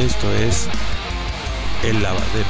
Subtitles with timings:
[0.00, 0.66] Esto es
[1.84, 2.48] El Lavadero.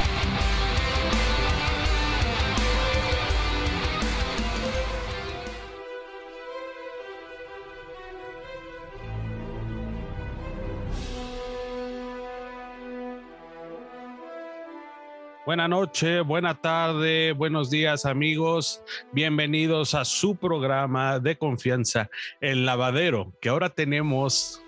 [15.45, 18.81] Buenas noches, buena tarde, buenos días amigos.
[19.11, 22.11] Bienvenidos a su programa de confianza,
[22.41, 24.63] El Lavadero, que ahora tenemos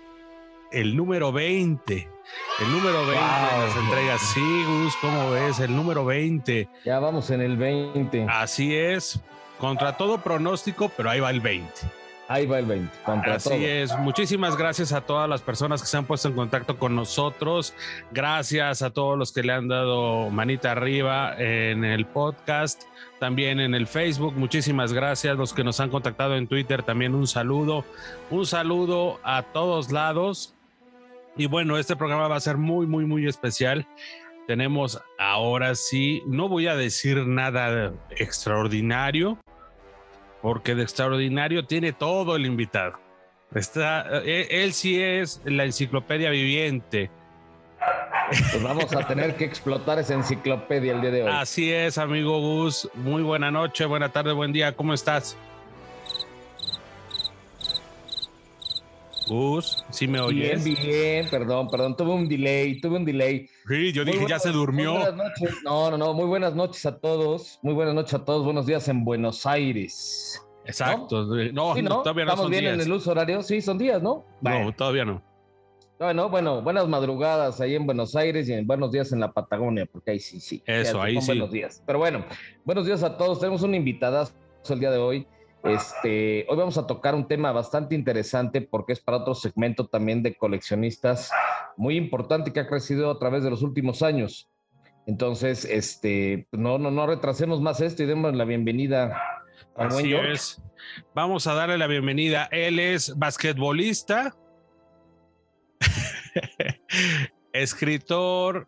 [0.73, 2.12] el número 20.
[2.59, 4.21] El número 20 de las entregas.
[4.21, 5.59] Sí, Gus, ¿cómo ves?
[5.59, 6.67] El número 20.
[6.85, 8.27] Ya vamos en el 20.
[8.29, 9.19] Así es.
[9.59, 11.71] Contra todo pronóstico, pero ahí va el 20.
[12.27, 12.97] Ahí va el 20.
[13.05, 13.97] Contra Así es.
[13.97, 17.73] Muchísimas gracias a todas las personas que se han puesto en contacto con nosotros.
[18.11, 22.83] Gracias a todos los que le han dado manita arriba en el podcast,
[23.19, 24.35] también en el Facebook.
[24.35, 25.37] Muchísimas gracias.
[25.37, 27.83] Los que nos han contactado en Twitter, también un saludo.
[28.29, 30.52] Un saludo a todos lados.
[31.35, 33.87] Y bueno, este programa va a ser muy, muy, muy especial.
[34.47, 39.37] Tenemos ahora sí, no voy a decir nada extraordinario,
[40.41, 42.99] porque de extraordinario tiene todo el invitado.
[43.55, 47.09] Está, él, él sí es la enciclopedia viviente.
[48.29, 51.29] Pues vamos a tener que explotar esa enciclopedia el día de hoy.
[51.31, 52.89] Así es, amigo Gus.
[52.95, 54.75] Muy buena noche, buena tarde, buen día.
[54.75, 55.37] ¿Cómo estás?
[59.33, 60.63] Gus, ¿sí me oyes?
[60.63, 63.47] Bien, bien, perdón, perdón, tuve un delay, tuve un delay.
[63.67, 64.93] Sí, yo Muy dije, ya buenas- se durmió.
[65.63, 68.87] No, no, no, muy buenas noches a todos, muy buenas noches a todos, buenos días
[68.89, 70.39] en Buenos Aires.
[70.65, 71.23] Exacto.
[71.51, 72.73] No, Sí, no, todavía no ¿Estamos son bien días.
[72.75, 73.41] en el uso horario?
[73.41, 74.23] Sí, son días, ¿no?
[74.41, 75.21] No, todavía no.
[75.99, 79.85] Bueno, bueno, buenas madrugadas ahí en Buenos Aires y en buenos días en la Patagonia,
[79.91, 80.61] porque ahí sí, sí.
[80.65, 81.27] Eso, Ya ahí sí.
[81.27, 81.81] Buenos días.
[81.85, 82.25] Pero bueno,
[82.65, 83.39] buenos días a todos.
[83.39, 84.27] Tenemos un invitado
[84.69, 85.27] el día de hoy.
[85.63, 90.21] Este, hoy vamos a tocar un tema bastante interesante porque es para otro segmento también
[90.21, 91.31] de coleccionistas
[91.77, 94.49] muy importante que ha crecido a través de los últimos años.
[95.05, 99.21] Entonces, este, no, no, no retrasemos más esto y demos la bienvenida
[99.75, 100.61] buen Así es.
[101.13, 102.47] Vamos a darle la bienvenida.
[102.51, 104.35] Él es basquetbolista,
[107.53, 108.67] escritor,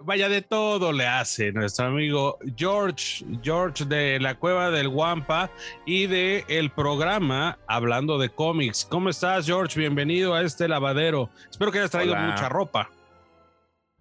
[0.00, 5.50] vaya de todo le hace nuestro amigo George, George de la Cueva del Guampa
[5.86, 8.86] y de el programa Hablando de cómics.
[8.88, 9.78] ¿Cómo estás, George?
[9.78, 11.30] Bienvenido a este lavadero.
[11.50, 12.26] Espero que hayas traído Hola.
[12.26, 12.90] mucha ropa.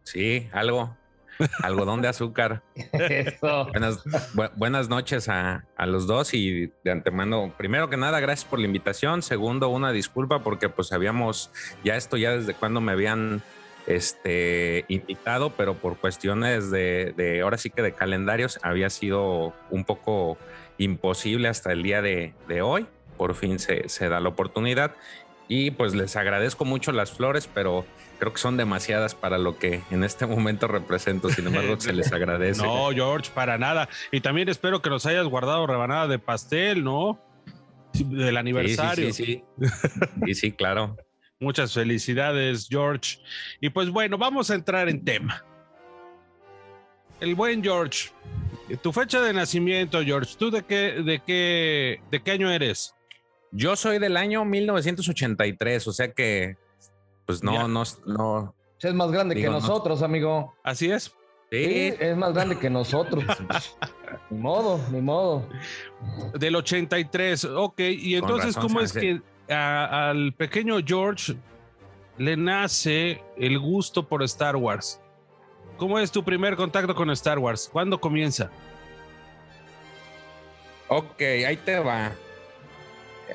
[0.03, 0.95] Sí, algo.
[1.61, 2.63] Algodón de azúcar.
[2.93, 3.65] Eso.
[3.67, 4.03] Buenas,
[4.33, 8.57] bu- buenas noches a, a los dos y de antemano, primero que nada, gracias por
[8.59, 9.21] la invitación.
[9.21, 11.51] Segundo, una disculpa porque pues habíamos
[11.83, 13.43] ya esto ya desde cuando me habían
[13.87, 19.85] este, invitado, pero por cuestiones de, de ahora sí que de calendarios había sido un
[19.85, 20.37] poco
[20.77, 22.85] imposible hasta el día de, de hoy.
[23.17, 24.93] Por fin se, se da la oportunidad
[25.47, 27.85] y pues les agradezco mucho las flores, pero
[28.19, 31.29] creo que son demasiadas para lo que en este momento represento.
[31.29, 32.61] Sin embargo, se les agradece.
[32.61, 33.87] No, George, para nada.
[34.11, 37.19] Y también espero que nos hayas guardado rebanada de pastel, ¿no?
[37.93, 39.13] Del Sí, aniversario.
[39.13, 39.69] Sí, sí, sí.
[40.25, 40.97] Sí, sí, claro.
[41.39, 43.19] Muchas felicidades, George.
[43.61, 45.43] Y pues bueno, vamos a entrar en tema.
[47.19, 48.09] El buen George,
[48.81, 52.93] tu fecha de nacimiento, George, ¿tú de qué, de qué, de qué año eres?
[53.51, 56.57] Yo soy del año 1983, o sea que,
[57.25, 57.67] pues no, Ya.
[57.67, 58.55] no, no.
[58.79, 59.59] Es más grande Digo, que no.
[59.59, 60.55] nosotros, amigo.
[60.63, 61.05] Así es.
[61.49, 63.23] Sí, Sí, es más grande que nosotros.
[64.29, 65.47] ni modo, ni modo.
[66.37, 67.79] Del 83, ok.
[67.79, 71.35] Y entonces, razón, ¿cómo es que a- al pequeño George
[72.17, 74.99] le nace el gusto por Star Wars?
[75.77, 77.69] ¿Cómo es tu primer contacto con Star Wars?
[77.71, 78.49] ¿Cuándo comienza?
[80.89, 82.13] ok, ahí te va.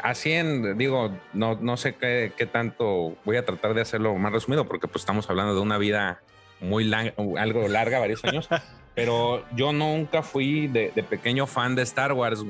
[0.02, 4.32] Así en, digo, no, no sé qué, qué tanto, voy a tratar de hacerlo más
[4.32, 6.22] resumido porque pues estamos hablando de una vida
[6.60, 8.48] muy larga, algo larga, varios años,
[8.94, 12.42] pero yo nunca fui de, de pequeño fan de Star Wars.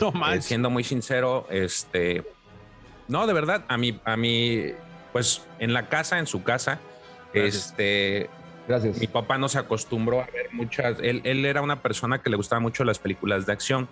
[0.00, 0.44] No Eh, manches.
[0.44, 2.22] siendo muy sincero, este,
[3.08, 4.72] no, de verdad, a mí, a mí,
[5.12, 6.78] pues en la casa, en su casa,
[7.32, 7.70] Gracias.
[7.70, 8.30] este,
[8.66, 8.98] Gracias.
[8.98, 12.36] mi papá no se acostumbró a ver muchas, él, él era una persona que le
[12.36, 13.88] gustaba mucho las películas de acción.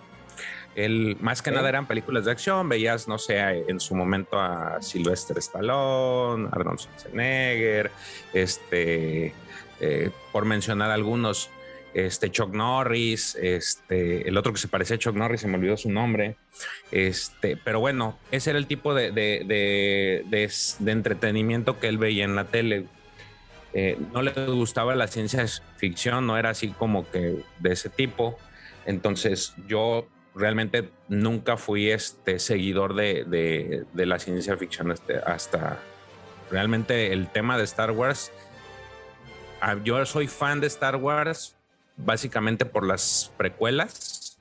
[0.75, 4.79] Él, más que nada eran películas de acción, veías, no sé, en su momento a
[4.79, 7.89] Sylvester Stallone, Arnold Schwarzenegger,
[8.31, 9.33] este,
[9.79, 11.49] eh, por mencionar algunos,
[12.05, 15.77] este Chuck Norris, este, el otro que se parecía a Chuck Norris, se me olvidó
[15.77, 16.35] su nombre,
[16.91, 22.35] este, pero bueno, ese era el tipo de, de, de- entretenimiento que él veía en
[22.35, 22.85] la tele.
[23.73, 25.45] Eh, no le gustaba la ciencia
[25.77, 28.37] ficción, no era así como que de ese tipo.
[28.85, 35.79] Entonces yo realmente nunca fui este seguidor de la ciencia ficción este, hasta
[36.49, 38.31] realmente el tema de Star Wars
[39.61, 41.56] ah, yo soy fan de Star Wars
[41.97, 44.39] básicamente por las precuelas.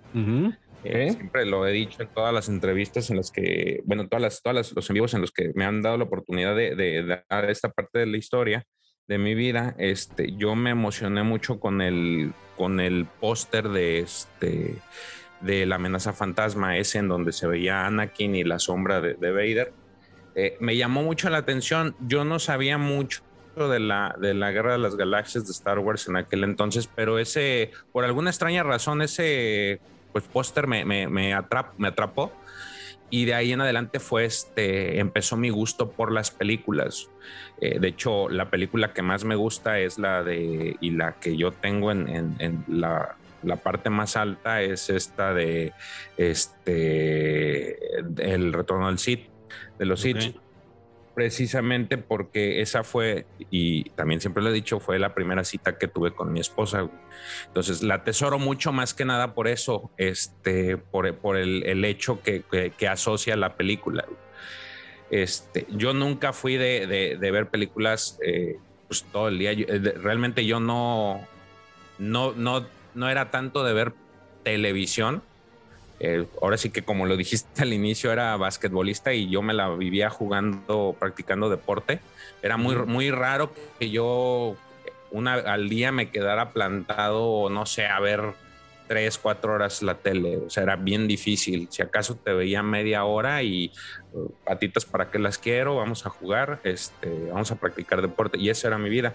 [0.84, 4.42] Eh, siempre lo he dicho en todas las entrevistas en las que, bueno, todas las,
[4.42, 7.70] todas los envíos en los que me han dado la oportunidad de, de, dar esta
[7.70, 8.64] parte de la historia
[9.08, 14.76] de mi vida, este, yo me emocioné mucho con el, con el póster de este,
[15.40, 19.32] de la amenaza fantasma, ese en donde se veía Anakin y la sombra de, de
[19.32, 19.72] Vader.
[20.34, 21.96] Eh, me llamó mucho la atención.
[22.00, 23.22] Yo no sabía mucho
[23.56, 27.18] de la, de la Guerra de las Galaxias de Star Wars en aquel entonces, pero
[27.18, 29.80] ese, por alguna extraña razón, ese
[30.12, 31.34] pues póster me, me, me,
[31.78, 32.32] me atrapó.
[33.08, 37.08] Y de ahí en adelante fue este, empezó mi gusto por las películas.
[37.60, 41.36] Eh, de hecho, la película que más me gusta es la de, y la que
[41.36, 45.72] yo tengo en, en, la, la, parte más alta es esta de,
[46.16, 47.78] este,
[48.18, 49.28] El Retorno del Sith,
[49.78, 50.36] de los Sith
[51.16, 55.88] precisamente porque esa fue, y también siempre lo he dicho, fue la primera cita que
[55.88, 56.90] tuve con mi esposa.
[57.46, 62.42] Entonces la atesoro mucho más que nada por eso, este, por, por el, hecho que,
[62.76, 64.04] que, asocia la película.
[65.10, 69.52] Este, yo nunca fui de, de, ver películas eh, pues, todo el día.
[69.52, 71.26] Eh, realmente yo no,
[71.98, 73.94] no, no, no era tanto de ver
[74.42, 75.22] televisión
[75.98, 79.68] eh, ahora sí que como lo dijiste al inicio, era basquetbolista y yo me la
[79.70, 82.00] vivía jugando, practicando deporte.
[82.42, 84.56] Era muy, muy raro que yo
[85.10, 88.34] una, al día me quedara plantado, no sé, a ver
[88.86, 90.36] tres, cuatro horas la tele.
[90.38, 91.68] O sea, era bien difícil.
[91.70, 93.72] Si acaso te veía media hora y
[94.12, 98.38] uh, patitas para qué las quiero, vamos a jugar, este, vamos a practicar deporte.
[98.38, 99.14] Y esa era mi vida.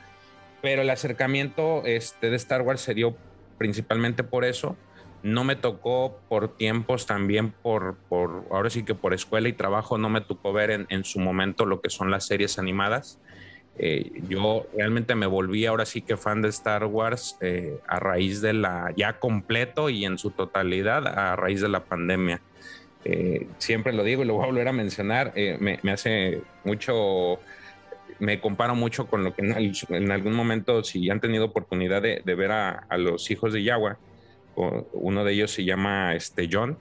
[0.62, 3.16] Pero el acercamiento este, de Star Wars se dio
[3.58, 4.76] principalmente por eso
[5.24, 9.98] no me tocó por tiempos también, por, por ahora sí que por escuela y trabajo,
[9.98, 13.20] no me tocó ver en, su momento lo que son las series animadas.
[13.78, 18.42] Eh, yo realmente me volví ahora sí que fan de Star Wars eh, a raíz
[18.42, 22.42] de la, ya completo y en su totalidad, a raíz de la pandemia.
[23.06, 27.40] Eh, siempre lo digo y lo voy a volver a mencionar, me, hace mucho,
[28.20, 32.52] me comparo mucho con lo que en, algún momento, si han tenido oportunidad de, ver
[32.52, 33.98] a, a los hijos de Yagua,
[34.94, 36.78] uno de ellos se llama este John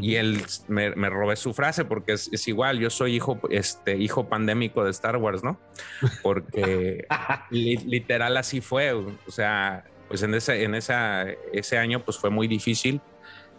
[0.00, 4.28] y él me, me, robé su frase porque es, igual, yo soy hijo, este, hijo
[4.28, 5.58] pandémico de Star Wars, ¿no?
[6.22, 7.06] Porque
[7.50, 12.46] literal así fue, o sea, pues en ese, en esa, ese año pues fue muy
[12.46, 13.00] difícil,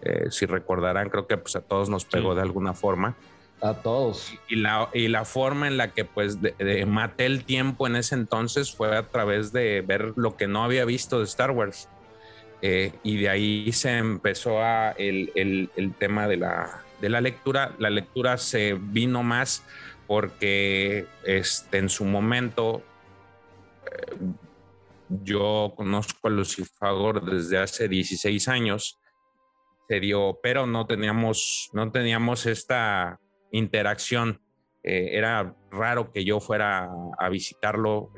[0.04, 3.16] eh, si recordarán, creo que pues a todos nos pegó de alguna forma.
[3.62, 4.34] A todos.
[4.48, 8.14] Y la, y la forma en la que pues de, maté el tiempo en ese
[8.14, 11.90] entonces fue a través de ver lo que no había visto de Star Wars.
[12.62, 14.60] Eh, y de ahí se empezó
[14.98, 15.32] el,
[15.76, 17.76] el tema de la, de la, lectura.
[17.78, 19.64] La lectura se vino más
[20.08, 22.82] porque este, en su momento
[23.86, 24.16] eh,
[25.10, 29.00] yo conozco a Lucifagor desde hace 16 años,
[29.88, 33.20] se dio, pero no teníamos, no teníamos esta
[33.52, 34.42] interacción.
[34.84, 38.12] Eh, era raro que yo fuera a visitarlo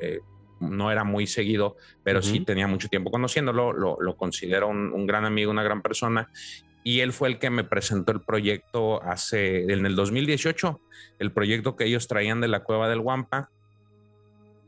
[0.59, 5.51] no era muy seguido, pero sí tenía mucho tiempo conociéndolo, lo, considero un, gran amigo,
[5.51, 6.29] una gran persona.
[6.83, 10.79] Y él fue el que me presentó el proyecto hace, en el 2018,
[11.19, 13.49] el proyecto que ellos traían de la cueva del Guampa.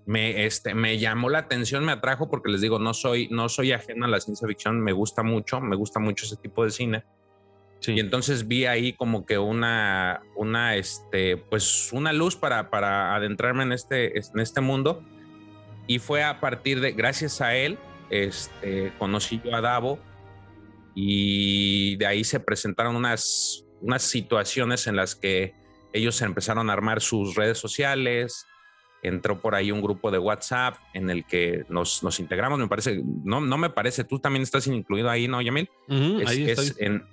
[0.05, 3.71] Me, este, me llamó la atención, me atrajo porque les digo, no soy, no soy
[3.71, 7.03] ajeno a la ciencia ficción, me gusta mucho, me gusta mucho ese tipo de cine.
[7.87, 13.63] Y entonces vi ahí como que una, una, este, pues una luz para, para adentrarme
[13.63, 15.03] en este, en este mundo
[15.87, 17.77] y fue a partir de, gracias a él,
[18.09, 19.99] este, conocí yo a Davo
[20.93, 25.53] y de ahí se presentaron unas, unas situaciones en las que
[25.93, 28.45] ellos empezaron a armar sus redes sociales,
[29.03, 33.01] entró por ahí un grupo de WhatsApp en el que nos, nos integramos, me parece,
[33.23, 35.69] no, no me parece, tú también estás incluido ahí, ¿no, Yamil?
[36.27, 37.03] ahí es en,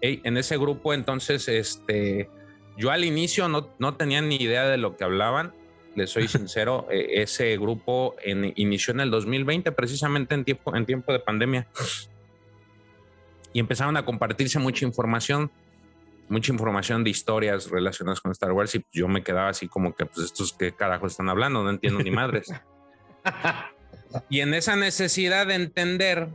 [0.00, 2.30] en, ese grupo, entonces, este,
[2.76, 5.52] yo al inicio no, no tenía ni idea de lo que hablaban,
[5.94, 8.16] les soy sincero, eh, ese grupo
[8.56, 11.66] inició en el 2020, precisamente en tiempo, en tiempo de pandemia.
[13.52, 15.50] Y empezaron a compartirse mucha información,
[16.28, 18.74] mucha información de historias relacionadas con Star Wars.
[18.74, 22.00] Y yo me quedaba así como que, pues, estos qué carajos están hablando, no entiendo
[22.00, 22.52] ni madres.
[24.28, 26.28] y en esa necesidad de entender,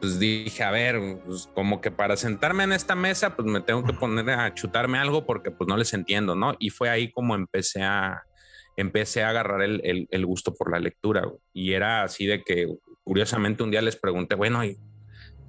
[0.00, 3.82] pues dije, a ver, pues, como que para sentarme en esta mesa, pues me tengo
[3.84, 6.54] que poner a chutarme algo porque pues no les entiendo, ¿no?
[6.58, 8.22] Y fue ahí como empecé a,
[8.78, 11.28] empecé a agarrar el, el, gusto por la lectura.
[11.52, 14.78] Y era así de que, curiosamente, un día les pregunté, bueno, ¿y,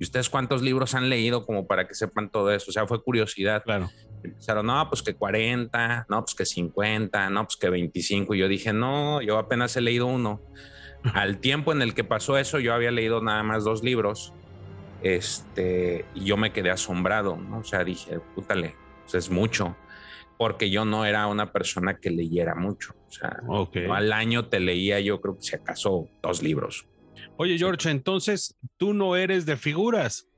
[0.02, 2.66] ustedes cuántos libros han leído como para que sepan todo eso?
[2.70, 3.64] O sea, fue curiosidad.
[3.64, 3.92] Claro.
[4.24, 8.34] Empezaron, no, pues que 40, no, pues que 50, no, pues que 25.
[8.34, 10.42] Y yo dije, no, yo apenas he leído uno.
[11.14, 14.34] Al tiempo en el que pasó eso, yo había leído nada más dos libros.
[15.04, 17.60] Este, y yo me quedé asombrado, ¿no?
[17.60, 19.78] O sea, dije, pútale, pues es mucho.
[20.36, 22.96] Porque yo no era una persona que leyera mucho.
[23.48, 26.88] O sea, al año te leía, yo creo que si acaso dos libros.
[27.38, 30.30] Oye, George, entonces tú no eres de figuras.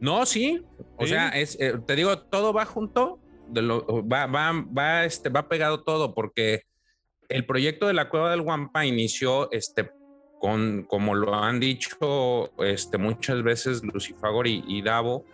[0.00, 0.62] No, sí.
[0.96, 5.28] O sea, es, eh, te digo, todo va junto, de lo, va, va, va, este,
[5.28, 6.62] va pegado todo, porque
[7.28, 9.90] el proyecto de la Cueva del Guampa inició este,
[10.42, 15.24] con, como lo han dicho este, muchas veces Lucifagor y, Davo,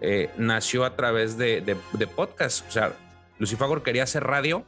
[0.00, 2.66] eh, nació a través de, de, podcast.
[2.68, 2.92] O sea,
[3.38, 4.64] Lucifagor quería hacer radio,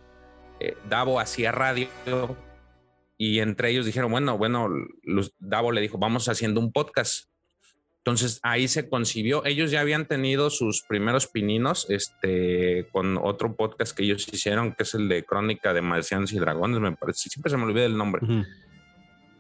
[0.61, 1.89] eh, Davo hacía radio,
[3.17, 4.69] y entre ellos dijeron, bueno, bueno,
[5.39, 7.29] Davo le dijo, vamos haciendo un podcast.
[7.99, 9.47] Entonces ahí se concibió.
[9.47, 14.83] Ellos ya habían tenido sus primeros pininos este, con otro podcast que ellos hicieron, que
[14.83, 17.31] es el de Crónica de Marcianos y Dragones, me parece.
[17.31, 18.21] Siempre se me olvida el nombre.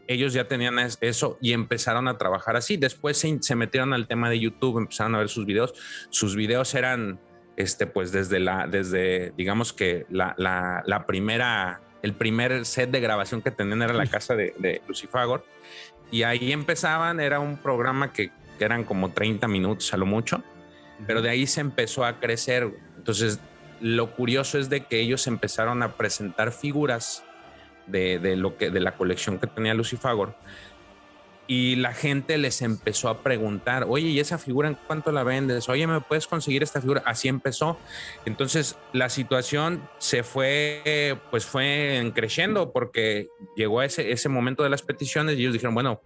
[0.07, 2.79] Ellos ya tenían eso y empezaron a trabajar así.
[2.79, 5.75] Después se, metieron al tema de YouTube, empezaron a ver sus videos.
[6.09, 7.21] Sus videos eran,
[7.57, 13.43] este, pues desde la, desde, digamos que la, la, primera, el primer set de grabación
[13.43, 15.45] que tenían era la casa de, de Lucifagor.
[16.11, 20.43] Y ahí empezaban, era un programa que que eran como 30 minutos a lo mucho,
[21.07, 22.71] pero de ahí se empezó a crecer.
[22.97, 23.41] Entonces,
[23.81, 27.25] lo curioso es de que ellos empezaron a presentar figuras
[27.87, 30.35] de, de lo que, de la colección que tenía Lucifagor
[31.47, 35.69] y la gente les empezó a preguntar, oye, ¿y esa figura en cuánto la vendes?
[35.69, 37.03] Oye, ¿me puedes conseguir esta figura?
[37.05, 37.79] Así empezó.
[38.25, 44.71] Entonces la situación se fue, pues fue creciendo porque llegó a ese, ese momento de
[44.71, 46.01] las peticiones y ellos dijeron, bueno,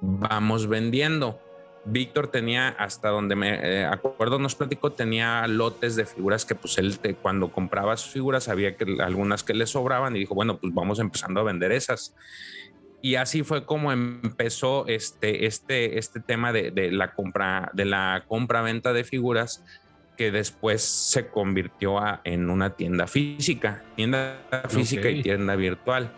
[0.00, 1.40] vamos vendiendo.
[1.88, 6.78] Víctor tenía, hasta donde me eh, acuerdo, nos platicó, tenía lotes de figuras que pues
[6.78, 10.74] él cuando compraba sus figuras había que, algunas que le sobraban y dijo, bueno, pues
[10.74, 12.12] vamos empezando a vender esas.
[13.02, 18.92] Y así fue como empezó este, este, este tema de, la compra, de la compra-venta
[18.92, 19.64] de figuras
[20.16, 26.10] que después se convirtió en una tienda física, tienda física y tienda virtual.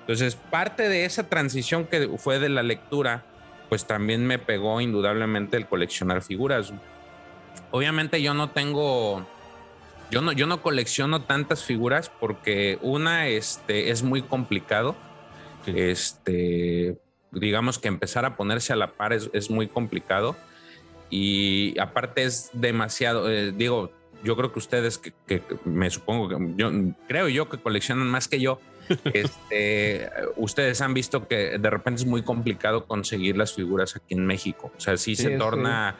[0.00, 3.24] Entonces, parte de esa transición que fue de la lectura
[3.68, 6.72] pues también me pegó indudablemente el coleccionar figuras.
[7.70, 9.26] Obviamente yo no tengo,
[10.10, 14.94] yo no, yo no colecciono tantas figuras porque una, este, es muy complicado.
[15.66, 16.96] Este,
[17.32, 20.36] digamos que empezar a ponerse a la par es, muy complicado
[21.10, 23.92] y aparte es demasiado, eh, digo,
[24.24, 26.70] yo creo que ustedes que, que, me supongo que yo
[27.06, 28.60] creo yo que coleccionan más que yo,
[29.12, 34.26] este, ustedes han visto que de repente es muy complicado conseguir las figuras aquí en
[34.26, 34.72] México.
[34.76, 35.96] O sea, sí, se torna...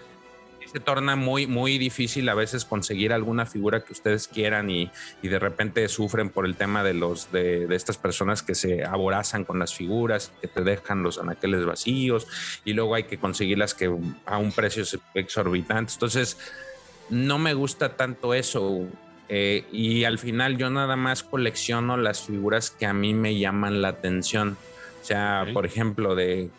[0.73, 4.91] Se torna muy, muy difícil a veces conseguir alguna figura que ustedes quieran y,
[5.23, 8.85] y de repente sufren por el tema de los de, de, estas personas que se
[8.85, 12.27] aborazan con las figuras, que te dejan los anaqueles vacíos
[12.65, 13.91] y luego hay que conseguirlas que
[14.27, 15.93] a un precio exorbitante.
[15.93, 16.39] Entonces,
[17.11, 18.87] no me gusta tanto eso.
[19.29, 23.83] Eh, y al final yo nada más colecciono las figuras que a mí me llaman
[23.83, 24.57] la atención.
[25.03, 26.51] O sea, por ejemplo, de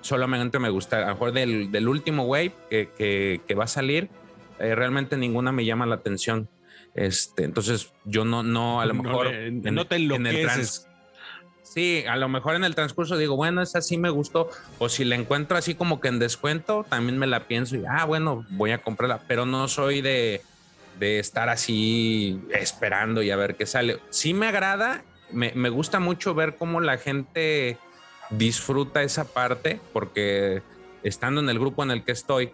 [0.00, 4.08] solamente me gusta, a lo mejor del, último wave que, que, va a salir,
[4.58, 6.48] eh, realmente ninguna me llama la atención.
[6.94, 10.88] Este, entonces yo no, no, a lo mejor no, te en el trans,
[11.62, 14.48] Sí, a lo mejor en el transcurso digo, bueno, esa sí me gustó.
[14.78, 18.06] O si la encuentro así como que en descuento, también me la pienso y, ah,
[18.06, 19.20] bueno, voy a comprarla.
[19.28, 20.40] Pero no soy de,
[20.98, 23.98] de estar así esperando y a ver qué sale.
[24.08, 27.76] Sí me agrada, me, gusta mucho ver cómo la gente
[28.30, 30.62] disfruta esa parte, porque
[31.02, 32.52] estando en el grupo en el que estoy,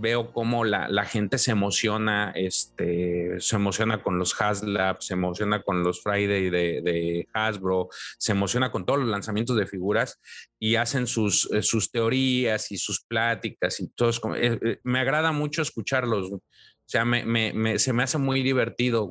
[0.00, 5.82] veo cómo la, gente se emociona, este, se emociona con los Haslab, se emociona con
[5.82, 7.88] los Friday de, Hasbro,
[8.18, 10.20] se emociona con todos los lanzamientos de figuras
[10.58, 14.10] y hacen sus, eh, sus teorías y sus pláticas y todo.
[14.36, 16.32] Eh, eh, me agrada mucho escucharlos.
[16.32, 16.42] O
[16.86, 19.10] sea, me, se me hace muy divertido.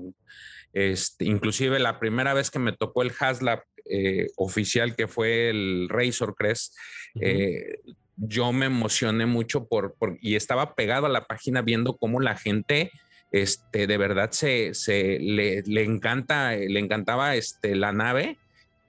[0.74, 5.88] Este, inclusive la primera vez que me tocó el Haslab eh, oficial, que fue el
[5.90, 6.76] Razor Crest,
[7.20, 7.80] eh,
[8.16, 12.92] yo me emocioné mucho por, y estaba pegado a la página viendo cómo la gente
[13.32, 18.38] este, de verdad se, se le, le, encanta, le encantaba este, la nave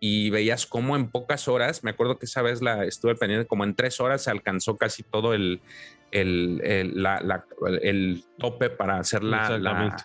[0.01, 3.63] y veías cómo en pocas horas, me acuerdo que esa vez la estuve pendiente, como
[3.63, 5.61] en tres horas se alcanzó casi todo el,
[6.11, 9.97] el, el, tope para hacer la, la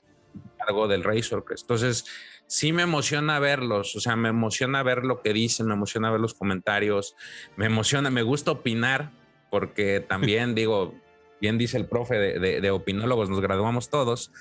[0.58, 2.06] cargo del Razor Entonces,
[2.48, 6.22] sí me emociona verlos, o sea, me emociona ver lo que dicen, me emociona ver
[6.22, 7.16] los comentarios,
[7.58, 9.12] me emociona, me gusta opinar,
[9.50, 10.96] porque también digo,
[11.40, 14.32] bien dice el profe de, de, opinólogos, nos graduamos todos.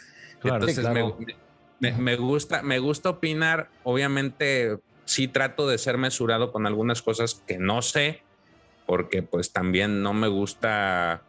[0.43, 0.87] Entonces,
[1.79, 7.43] Me, me, gusta, me gusta opinar, obviamente sí trato de ser mesurado con algunas cosas
[7.47, 8.23] que no sé,
[8.87, 11.23] porque pues también no me gusta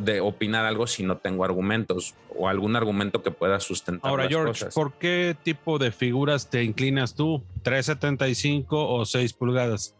[0.00, 4.10] de opinar algo si no tengo argumentos o algún argumento que pueda sustentar.
[4.10, 7.42] Ahora, George, ¿por qué tipo de figuras te inclinas tú?
[7.64, 9.94] ¿375 o 6 pulgadas?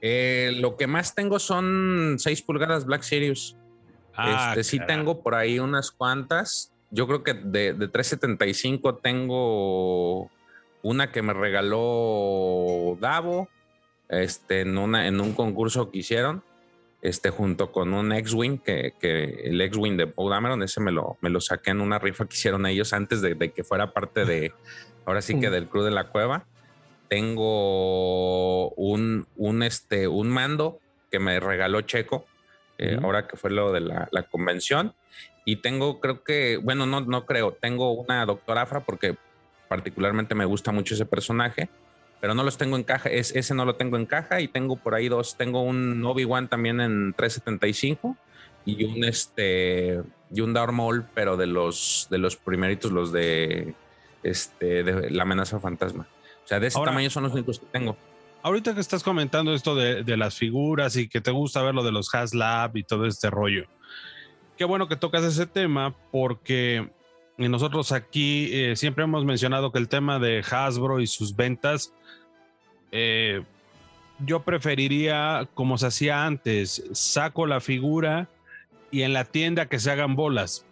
[0.00, 3.56] Eh, lo que más tengo son 6 pulgadas Black Series.
[4.14, 6.72] Ah, este, sí tengo por ahí unas cuantas.
[6.90, 10.30] Yo creo que de, de 375 tengo
[10.82, 13.48] una que me regaló Davo
[14.08, 16.42] este, en, una, en un concurso que hicieron
[17.02, 18.94] este, junto con un X-Wing, que,
[19.44, 22.34] el X-Wing de Paul Dameron, ese me lo, me lo saqué en una rifa que
[22.34, 24.52] hicieron ellos antes de, que fuera parte de,
[25.04, 26.46] ahora sí que del crew de la cueva.
[27.08, 32.26] Tengo un, un, este, un mando que me regaló Checo,
[32.78, 34.94] eh, ahora que fue lo de la, convención.
[35.44, 39.16] Y tengo, creo que, bueno, no, no creo, tengo una doctora Afra porque
[39.68, 41.68] particularmente me gusta mucho ese personaje
[42.20, 43.08] pero no los tengo en caja.
[43.08, 45.36] Es, ese no lo tengo en caja y tengo por ahí dos.
[45.36, 48.16] Tengo un Obi-Wan también en 375
[48.64, 53.74] y un este y un Darth Maul, pero de los de los primeritos, los de
[54.22, 56.08] este de la amenaza fantasma.
[56.44, 57.96] O sea, de ese tamaño son los únicos que tengo.
[58.42, 61.82] Ahorita que estás comentando esto de, de las figuras y que te gusta ver lo
[61.82, 63.66] de los HasLab y todo este rollo.
[64.56, 66.88] Qué bueno que tocas ese tema porque
[67.38, 71.92] nosotros aquí eh, siempre hemos mencionado que el tema de Hasbro y sus ventas
[72.92, 73.42] eh,
[74.20, 78.28] yo preferiría, como se hacía antes, saco la figura
[78.90, 80.64] y en la tienda que se hagan bolas.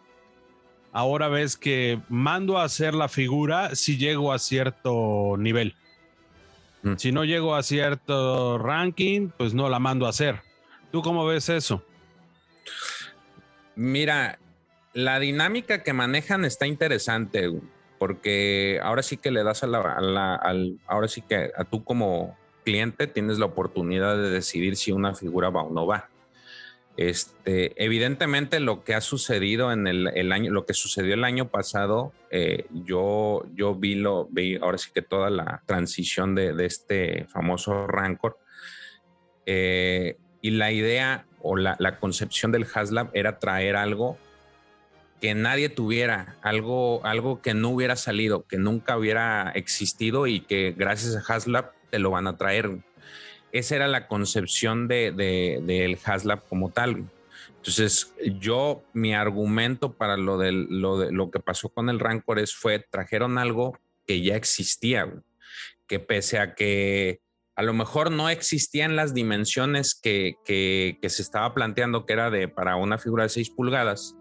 [0.92, 5.74] Ahora ves que mando a hacer la figura si llego a cierto nivel.
[6.82, 6.94] Mm.
[6.96, 10.40] Si no llego a cierto ranking, pues no la mando a hacer.
[10.92, 11.82] ¿Tú cómo ves eso?
[13.74, 14.38] Mira,
[14.94, 17.50] la dinámica que manejan está interesante
[17.98, 22.36] porque ahora sí que le das a la, al, ahora sí que a tú como
[22.64, 26.08] cliente tienes la oportunidad de decidir si una figura va o no va.
[26.96, 32.12] Este, evidentemente lo que ha sucedido en el, año, lo que sucedió el año pasado,
[32.30, 37.86] eh, yo, yo vi lo, vi ahora sí que toda la transición de, este famoso
[37.88, 38.38] Rancor.
[39.44, 44.18] Eh, y la idea o la, la concepción del HasLab era traer algo
[45.20, 50.74] que nadie tuviera, algo, algo que no hubiera salido, que nunca hubiera existido y que
[50.76, 52.78] gracias a HasLab te lo van a traer.
[53.52, 57.04] Esa era la concepción del de, de, HasLab como tal.
[57.56, 62.38] Entonces, yo, mi argumento para lo, de, lo, de, lo que pasó con el Rancor
[62.38, 65.10] es fue, trajeron algo que ya existía,
[65.86, 67.20] que pese a que
[67.56, 72.28] a lo mejor no existían las dimensiones que, que, que se estaba planteando que era
[72.28, 74.16] de para una figura de 6 pulgadas,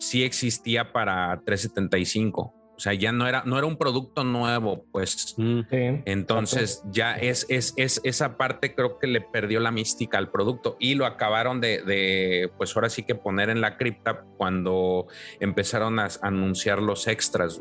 [0.00, 2.54] sí existía para 375.
[2.80, 5.34] O sea, ya no era, no era un producto nuevo, pues.
[5.36, 5.60] Mm.
[6.06, 10.78] Entonces, ya es, es, es, esa parte creo que le perdió la mística al producto
[10.80, 15.08] y lo acabaron de, de, pues ahora sí que poner en la cripta cuando
[15.40, 17.60] empezaron a anunciar los extras,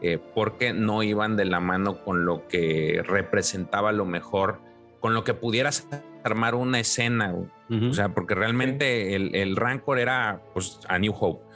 [0.00, 4.62] eh, porque no iban de la mano con lo que representaba lo mejor,
[5.00, 5.86] con lo que pudieras
[6.26, 7.34] armar una escena.
[7.68, 11.46] O sea, porque realmente el, el Rancor era pues a New Hope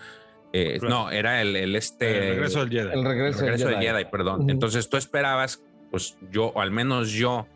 [0.52, 2.30] eh, no, era el, el, este.
[2.30, 2.92] El regreso del Jedi.
[2.92, 4.04] El regreso, del Jedi.
[4.06, 4.50] perdón.
[4.50, 7.46] Entonces tú esperabas, pues yo, o al menos yo,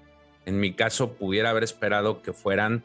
[0.47, 2.85] en mi caso, pudiera haber esperado que fueran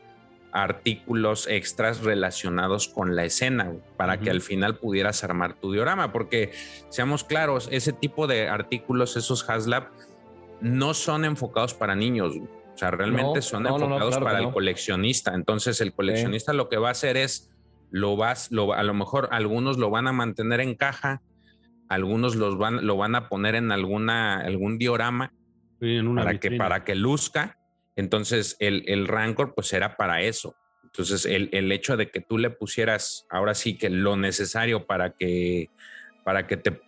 [0.51, 6.53] artículos extras relacionados con la escena para que al final pudieras armar tu diorama, porque
[6.89, 9.89] seamos claros, ese tipo de artículos, esos HasLab,
[10.59, 12.33] no son enfocados para niños.
[12.35, 12.47] O
[12.79, 15.33] sea, realmente son enfocados para el coleccionista.
[15.33, 17.51] Entonces, el coleccionista lo que va a hacer es
[17.91, 21.21] lo vas, lo, a lo mejor algunos lo van a mantener en caja,
[21.87, 25.33] algunos los van, lo van a poner en alguna, algún diorama
[26.15, 27.57] para, que, para que luzca.
[27.95, 30.55] Entonces el, el Rancor pues era para eso.
[30.83, 35.11] Entonces el, el, hecho de que tú le pusieras ahora sí que lo necesario para
[35.11, 35.69] que,
[36.23, 36.79] para que te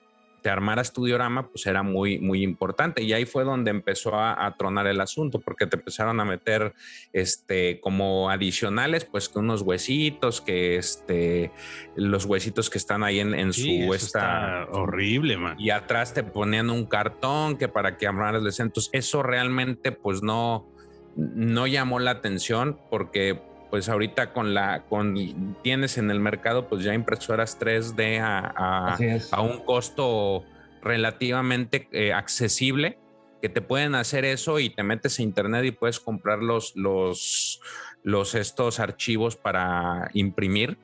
[0.42, 3.04] te armaras tu diorama, pues era muy, muy importante.
[3.04, 6.74] Y ahí fue donde empezó a, tronar el asunto, porque te empezaron a meter
[7.14, 11.52] este, como adicionales, pues con unos huesitos, que este,
[11.96, 15.60] los huesitos que están ahí en, en su esta, horrible, man.
[15.60, 20.24] Y atrás te ponían un cartón que para que armaras el Entonces, eso realmente, pues
[20.24, 20.68] no,
[21.16, 25.16] no llamó la atención, porque pues ahorita con la con
[25.64, 28.96] tienes en el mercado pues ya impresoras 3D a,
[29.32, 30.44] a, un costo
[30.84, 33.00] relativamente eh, accesible
[33.42, 37.60] que te pueden hacer eso y te metes a internet y puedes comprar los, los,
[38.04, 40.78] los estos archivos para imprimir.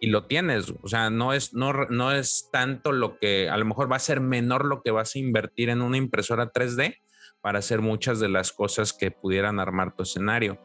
[0.00, 0.74] y lo tienes.
[0.82, 4.00] O sea, no es, no, no es tanto lo que, a lo mejor va a
[4.00, 6.96] ser menor lo que vas a invertir en una impresora 3D
[7.40, 10.58] para hacer muchas de las cosas que pudieran armar tu escenario.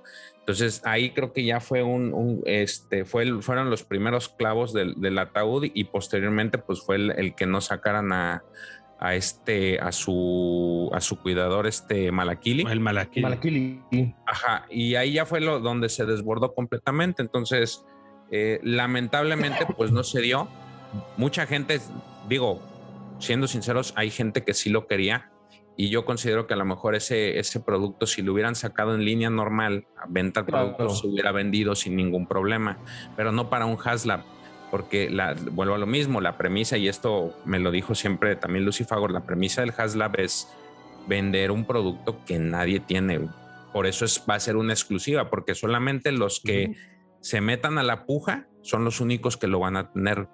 [0.50, 5.68] Entonces ahí creo que ya fue un, este, fue fueron los primeros clavos del, ataúd
[5.72, 8.44] y posteriormente pues fue el, que no sacaran a,
[9.00, 12.64] a, este, a su, a su cuidador, este Malaquili.
[12.68, 13.22] El Malaquili.
[13.22, 13.84] Malaquili.
[14.26, 17.22] Ajá, y ahí ya fue lo donde se desbordó completamente.
[17.22, 17.86] Entonces,
[18.32, 20.48] eh, lamentablemente, pues no se dio.
[21.16, 21.80] Mucha gente,
[22.28, 22.60] digo,
[23.20, 25.30] siendo sinceros, hay gente que sí lo quería,
[25.80, 29.06] y yo considero que a lo mejor ese, ese producto, si lo hubieran sacado en
[29.06, 32.80] línea normal, a venta producto, se hubiera vendido sin ningún problema,
[33.15, 34.26] pero no para un Haslab,
[34.72, 38.65] porque la, vuelvo a lo mismo, la premisa, y esto me lo dijo siempre también
[38.65, 40.50] Lucy Fagor, la premisa del Haslab es
[41.08, 43.30] vender un producto que nadie tiene.
[43.72, 46.76] Por eso es, va a ser una exclusiva, porque solamente los que
[47.22, 50.28] se metan a la puja son los únicos que lo van a tener.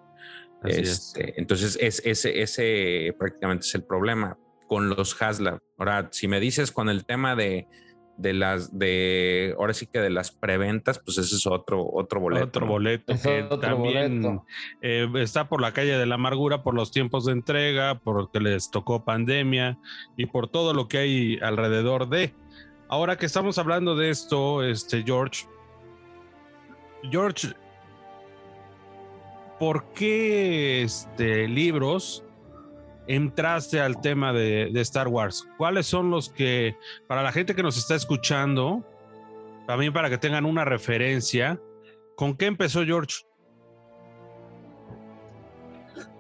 [0.64, 5.60] Este, entonces, es, ese, ese prácticamente es el problema con los Haslab.
[5.78, 7.68] Ahora, si me dices con el tema de,
[8.18, 12.46] de las de ahora sí que de las preventas, pues ese es otro otro boleto.
[12.46, 14.42] Otro boleto que también
[14.82, 18.72] eh, está por la calle de la amargura por los tiempos de entrega, porque les
[18.72, 19.78] tocó pandemia
[20.18, 22.34] y por todo lo que hay alrededor de.
[22.88, 25.48] Ahora que estamos hablando de esto, este George,
[27.10, 27.50] George,
[29.60, 32.25] ¿por qué este, libros
[33.08, 35.48] entraste al tema de, Star Wars?
[35.58, 36.76] ¿Cuáles son los que,
[37.08, 38.84] para la gente que nos está escuchando,
[39.68, 41.60] también para que tengan una referencia,
[42.16, 43.24] ¿con qué empezó George?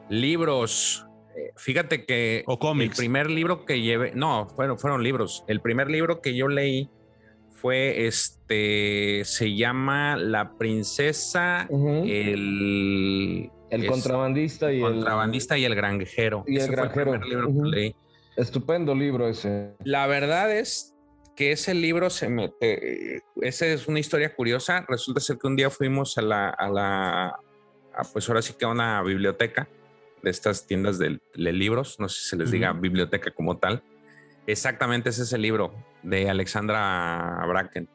[0.10, 1.06] Libros.
[1.36, 2.98] Eh, fíjate que o cómics.
[2.98, 5.44] el primer libro que llevé, no, fueron, fueron libros.
[5.48, 6.90] El primer libro que yo leí
[7.50, 16.44] fue este, se llama La princesa, el el contrabandista y el contrabandista y el granjero.
[16.48, 17.20] Y el granjero.
[18.36, 19.76] Estupendo libro ese.
[19.84, 20.96] La verdad es
[21.36, 23.22] que ese libro se mete.
[23.42, 24.86] Esa es una historia curiosa.
[24.88, 27.40] Resulta ser que un día fuimos a la, a la,
[28.14, 29.68] pues ahora sí que a una biblioteca
[30.22, 32.00] de estas tiendas de, libros.
[32.00, 33.84] No sé si se les diga biblioteca como tal.
[34.48, 37.90] Exactamente ese es el libro de Alexandra Bracken.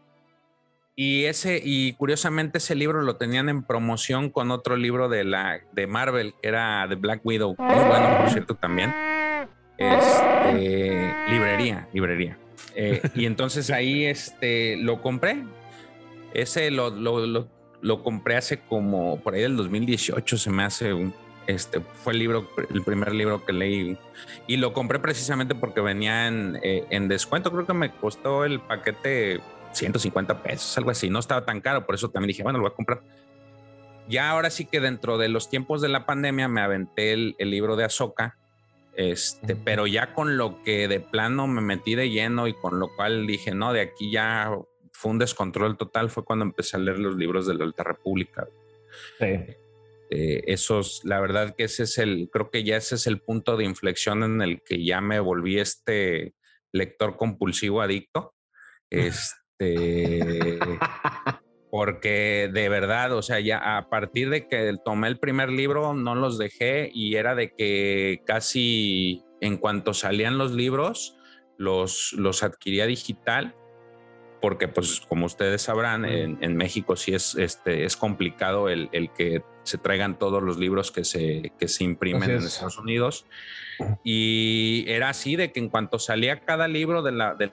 [1.02, 5.62] Y ese, y curiosamente ese libro lo tenían en promoción con otro libro de la
[5.72, 7.54] de Marvel, que era The Black Widow.
[7.56, 8.94] Muy bueno, por cierto, también.
[9.78, 12.36] Este, librería, librería.
[12.74, 15.42] Eh, y entonces ahí este, lo compré.
[16.34, 17.48] Ese lo, lo,
[17.80, 21.14] lo, compré hace como por ahí del 2018, se me hace un,
[21.46, 23.96] este fue el libro, el primer libro que leí
[24.46, 27.50] y lo compré precisamente porque venía en, eh, en descuento.
[27.50, 29.40] Creo que me costó el paquete
[29.72, 31.10] 150 pesos, algo así.
[31.10, 33.02] No estaba tan caro, por eso también dije, bueno, lo voy a comprar.
[34.08, 37.76] Ya ahora sí que dentro de los tiempos de la pandemia me aventé el, libro
[37.76, 38.36] de Azoka,
[38.96, 42.88] este, pero ya con lo que de plano me metí de lleno y con lo
[42.96, 44.50] cual dije, no, de aquí ya
[44.92, 48.48] fue un descontrol total, fue cuando empecé a leer los libros de la Alta República.
[49.18, 49.56] Sí.
[50.12, 53.56] Eh, esos, la verdad que ese es el, creo que ya ese es el punto
[53.56, 56.34] de inflexión en el que ya me volví este
[56.72, 58.34] lector compulsivo adicto.
[58.90, 60.58] Este, este,
[61.70, 66.14] porque de verdad, o sea, ya a partir de que tomé el primer libro, no
[66.14, 71.16] los dejé y era de que casi en cuanto salían los libros,
[71.58, 73.54] los, los adquiría digital,
[74.40, 79.76] porque pues como ustedes sabrán, en, México sí es, este, es complicado el, que se
[79.76, 83.26] traigan todos los libros que se, que se imprimen en Estados Unidos.
[84.02, 87.52] Y era así de que en cuanto salía cada libro de la, de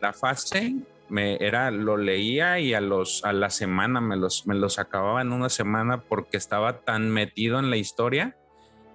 [0.00, 0.76] la fase,
[1.08, 5.22] me era lo leía y a los a la semana me los me los acababa
[5.22, 8.36] en una semana porque estaba tan metido en la historia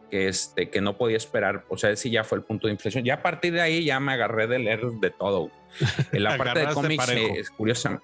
[0.09, 3.03] que este que no podía esperar, o sea, ese ya fue el punto de inflexión.
[3.03, 5.49] Ya a partir de ahí ya me agarré de leer de todo.
[6.11, 7.99] En la parte de cómics eh, es curiosa.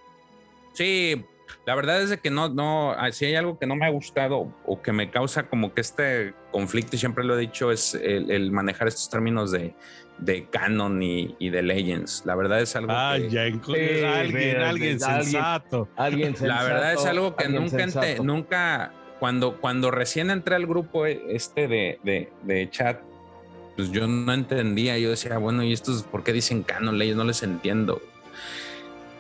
[0.74, 1.24] Sí,
[1.66, 4.52] la verdad es que no, no, ah, si hay algo que no me ha gustado
[4.66, 8.52] o que me causa como que este conflicto, y siempre lo he dicho, es el
[8.52, 9.76] manejar estos términos de
[10.22, 12.24] de canon y, de Legends.
[12.26, 13.30] La verdad es algo ah, que...
[13.30, 15.88] Ya alguien, alguien sensato.
[15.96, 17.86] Alguien, La verdad es algo que nunca,
[18.22, 23.00] nunca, cuando, cuando recién entré al grupo este de, de, chat,
[23.76, 24.98] pues yo no entendía.
[24.98, 27.18] Yo decía, bueno, ¿y estos por qué dicen canon, Legends?
[27.18, 28.02] No les entiendo.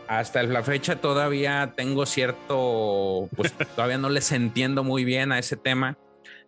[0.07, 5.55] Hasta la fecha todavía tengo cierto, pues todavía no les entiendo muy bien a ese
[5.55, 5.97] tema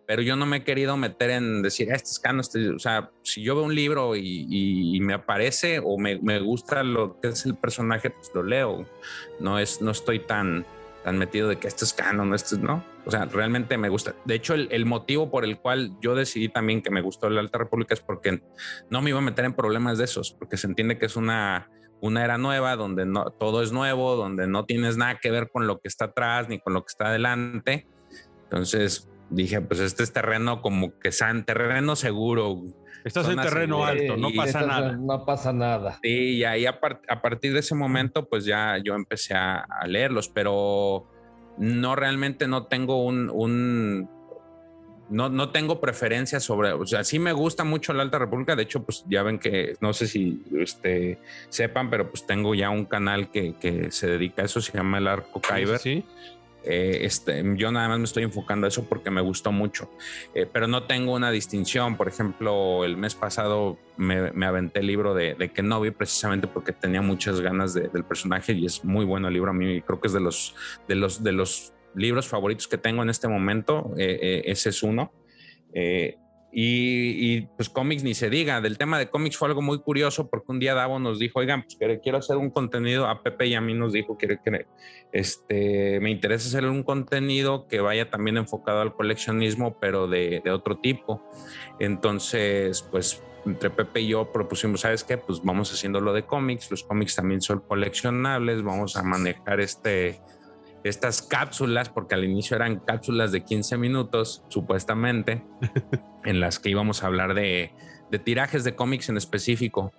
[0.06, 2.78] pero yo no me he querido meter en decir, ah, este es canon, este", o
[2.78, 7.44] sea, si yo veo un libro y, me aparece o me, gusta lo que es
[7.46, 8.86] el personaje, pues lo leo.
[9.40, 10.64] No, es, no estoy tan,
[11.02, 12.84] tan metido de que esto es canon, esto es no.
[13.04, 14.14] O sea, realmente me gusta.
[14.24, 17.58] De hecho, el, motivo por el cual yo decidí también que me gustó la Alta
[17.58, 18.42] República es porque
[18.90, 21.68] no me iba a meter en problemas de esos, porque se entiende que es una,
[22.00, 25.66] una era nueva donde no, todo es nuevo, donde no tienes nada que ver con
[25.66, 27.86] lo que está atrás ni con lo que está adelante.
[28.44, 32.62] Entonces dije, pues este es terreno como que san, terreno seguro.
[33.04, 34.92] Estás en terreno alto, no pasa nada.
[34.92, 35.98] No pasa nada.
[36.02, 41.08] Sí, y ahí a, partir de ese momento, pues ya yo empecé a, leerlos, pero
[41.58, 44.08] no realmente no tengo un,
[45.10, 48.62] no, no tengo preferencia sobre, o sea, sí me gusta mucho la Alta República, de
[48.62, 51.18] hecho, pues ya ven que, no sé si este,
[51.48, 54.98] sepan, pero pues tengo ya un canal que, que se dedica a eso, se llama
[54.98, 55.78] El Arco Kyber.
[55.78, 56.04] Sí.
[56.64, 59.90] Eh, este, yo nada más me estoy enfocando a eso porque me gustó mucho,
[60.34, 61.96] eh, pero no tengo una distinción.
[61.96, 67.02] Por ejemplo, el mes pasado me, aventé el libro de, de, Kenobi precisamente porque tenía
[67.02, 69.50] muchas ganas del personaje y es muy bueno el libro.
[69.50, 70.54] A mí creo que es de los,
[70.88, 73.92] de los, de los libros favoritos que tengo en este momento.
[73.96, 75.12] Eh, ese es uno.
[76.54, 78.60] Y, pues cómics ni se diga.
[78.60, 81.64] Del tema de cómics fue algo muy curioso porque un día Davo nos dijo, oigan,
[81.64, 84.66] pues quiero hacer un contenido, a Pepe y a mí nos dijo, quiere que
[85.12, 90.50] este, me interesa hacer un contenido que vaya también enfocado al coleccionismo, pero de, de
[90.50, 91.22] otro tipo.
[91.80, 95.16] Entonces, pues entre Pepe y yo propusimos, ¿sabes qué?
[95.16, 100.20] Pues vamos haciendo lo de cómics, los cómics también son coleccionables, vamos a manejar este
[100.84, 105.44] estas cápsulas, porque al inicio eran cápsulas de 15 minutos, supuestamente,
[106.24, 107.72] en las que íbamos a hablar de,
[108.24, 109.92] tirajes de cómics en específico.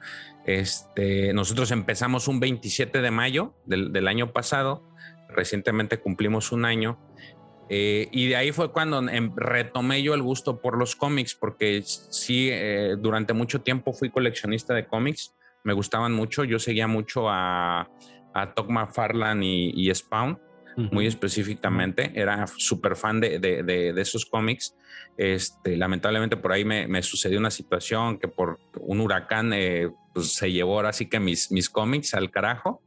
[0.46, 4.88] Este, nosotros empezamos un 27 de mayo del, año pasado,
[5.30, 7.00] recientemente cumplimos un año,
[7.70, 11.82] eh, y de ahí fue cuando em, retomé yo el gusto por los cómics, porque
[11.84, 17.30] sí, eh, durante mucho tiempo fui coleccionista de cómics, me gustaban mucho, yo seguía mucho
[17.30, 17.90] a,
[18.34, 20.38] a Todd McFarlane y, y Spawn
[20.76, 22.12] muy específicamente.
[22.16, 24.76] Era súper fan de, de, esos cómics.
[25.18, 30.52] Este, lamentablemente por ahí me, sucedió una situación que por un huracán eh, pues se
[30.52, 32.82] llevó ahora sí que mis, mis cómics al carajo.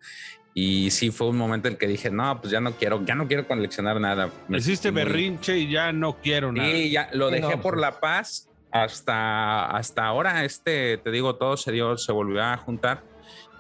[0.59, 3.15] Y sí fue un momento en el que dije, no, pues ya no quiero, ya
[3.15, 4.31] no quiero coleccionar nada.
[4.49, 6.71] Me Hiciste berrinche y ya no quiero nada.
[6.71, 7.81] Sí, ya lo dejé por pues.
[7.83, 10.47] la paz hasta, hasta ahora.
[10.47, 13.03] Este, te digo, todo se dio, se volvió a juntar.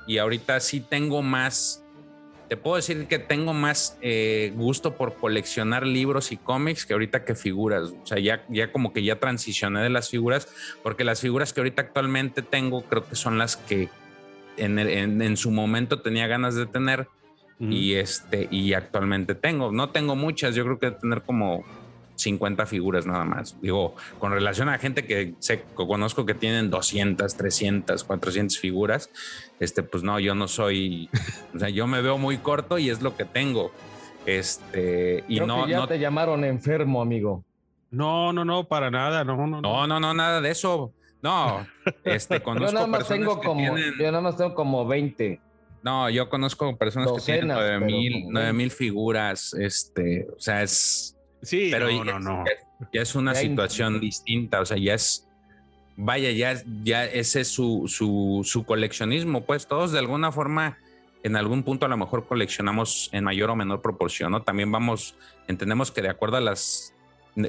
[0.06, 1.86] Y ahorita sí tengo más
[2.48, 7.24] te puedo decir que tengo más eh, gusto por coleccionar libros y cómics que ahorita
[7.24, 7.90] que figuras.
[8.02, 10.48] O sea, ya, ya como que ya transicioné de las figuras,
[10.82, 13.88] porque las figuras que ahorita actualmente tengo creo que son las que
[14.56, 17.09] en, en, su momento tenía ganas de tener
[17.59, 19.72] y, este, y actualmente tengo.
[19.72, 21.64] No tengo muchas, yo creo que tener como
[22.16, 23.57] 50 figuras nada más.
[23.61, 29.11] Digo, con relación a gente que sé, conozco que tienen 200, 300, 400 figuras,
[29.61, 31.09] este, pues no, yo no soy,
[31.55, 33.70] o sea, yo me veo muy corto y es lo que tengo.
[34.24, 37.44] Este, y no, ya no te llamaron enfermo, amigo.
[37.90, 40.92] No, no, no, para nada, no, no, no, no, no, nada de eso.
[41.22, 41.66] No,
[42.05, 45.40] este, conozco yo nada más tengo como, yo nada más tengo como 20.
[45.83, 51.15] No, yo conozco personas que tienen 9000 mil figuras, este, o sea, es
[51.46, 52.44] Sí, pero no, no,
[52.92, 55.28] Ya, es una situación distinta, o sea, ya es,
[55.96, 60.76] vaya, ya, ya ese es su, su, su, coleccionismo, pues todos de alguna forma,
[61.22, 64.42] en algún punto a lo mejor coleccionamos en mayor o menor proporción, ¿no?
[64.42, 65.14] También vamos,
[65.46, 66.92] entendemos que de acuerdo a las,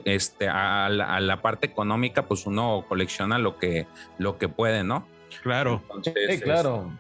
[0.06, 3.88] este, a la, parte económica, pues uno colecciona lo que,
[4.20, 5.08] lo que puede, ¿no?
[5.42, 5.82] Claro.
[6.04, 6.92] sí, claro.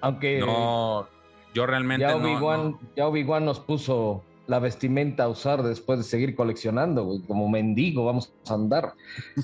[0.00, 0.40] Aunque...
[0.40, 1.06] No,
[1.54, 2.06] yo realmente...
[2.06, 7.48] Ya Obi-Wan ya Obi nos puso la vestimenta a usar después de seguir coleccionando, como
[7.48, 8.94] mendigo vamos a andar.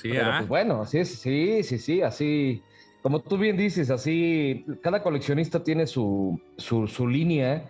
[0.00, 0.36] Sí, ¿ah?
[0.38, 2.62] pues, bueno, sí, sí, sí, sí, así,
[3.02, 7.68] como tú bien dices, así, cada coleccionista tiene su, su, línea,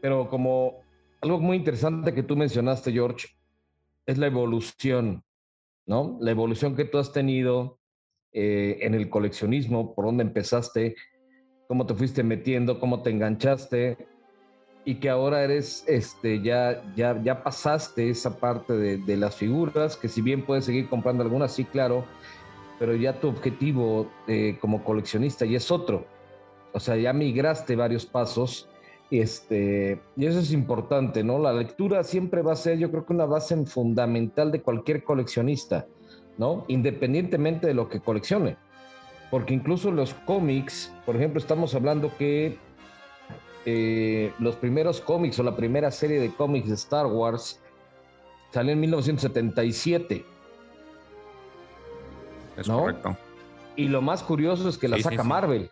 [0.00, 0.82] pero como
[1.20, 3.28] algo muy interesante que tú mencionaste, George,
[4.06, 5.22] es la evolución,
[5.86, 6.18] ¿no?
[6.20, 7.78] La evolución que tú has tenido
[8.32, 10.96] eh, en el coleccionismo, por dónde empezaste,
[11.68, 13.96] cómo te fuiste metiendo, cómo te enganchaste,
[14.84, 20.08] y que ahora eres, este, ya, ya, ya pasaste esa parte de, las figuras, que
[20.08, 22.04] si bien puedes seguir comprando algunas, sí, claro,
[22.78, 26.06] pero ya tu objetivo eh, como coleccionista ya es otro.
[26.72, 28.70] O sea, ya migraste varios pasos
[29.10, 31.38] este, y eso es importante, ¿no?
[31.38, 35.86] La lectura siempre va a ser, yo creo que una base fundamental de cualquier coleccionista,
[36.38, 36.64] ¿no?
[36.68, 38.56] Independientemente de lo que coleccione.
[39.30, 42.58] Porque incluso los cómics, por ejemplo, estamos hablando que
[43.66, 47.60] eh, los primeros cómics o la primera serie de cómics de Star Wars
[48.50, 50.24] salió en 1977.
[52.56, 53.16] Es correcto.
[53.76, 55.70] Y lo más curioso es que la saca Marvel.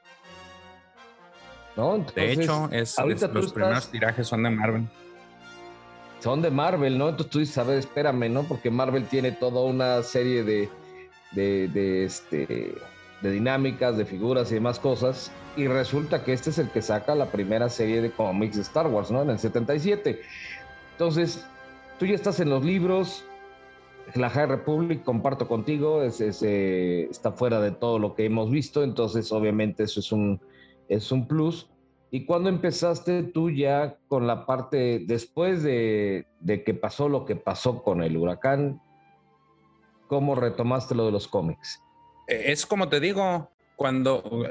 [1.77, 1.98] ¿no?
[1.98, 2.96] de hecho, es,
[3.33, 4.88] los primeros tirajes son de Marvel.
[6.18, 7.09] son de Marvel, ¿no?
[7.09, 8.42] Entonces tú dices, a ver, espérame, ¿no?
[8.42, 10.68] Porque Marvel tiene toda una serie de,
[11.33, 12.74] de, este,
[13.22, 15.31] de dinámicas, de figuras y demás cosas.
[15.59, 18.87] Y resulta que este es el que saca la primera serie de cómics de Star
[18.87, 19.23] Wars, ¿no?
[19.23, 20.21] En el 77.
[20.92, 21.44] Entonces,
[21.99, 23.25] tú ya estás en los libros.
[24.14, 28.85] La High Republic, comparto contigo, es, eh, está fuera de todo lo que hemos visto.
[28.85, 30.40] Entonces, obviamente, eso es un,
[30.88, 31.68] es un plus.
[32.12, 37.35] ¿Y cuándo empezaste tú ya con la parte, después de, de, que pasó lo que
[37.35, 38.81] pasó con el huracán,
[40.07, 41.83] cómo retomaste lo de los cómics?
[42.29, 44.43] Es como te digo, cuando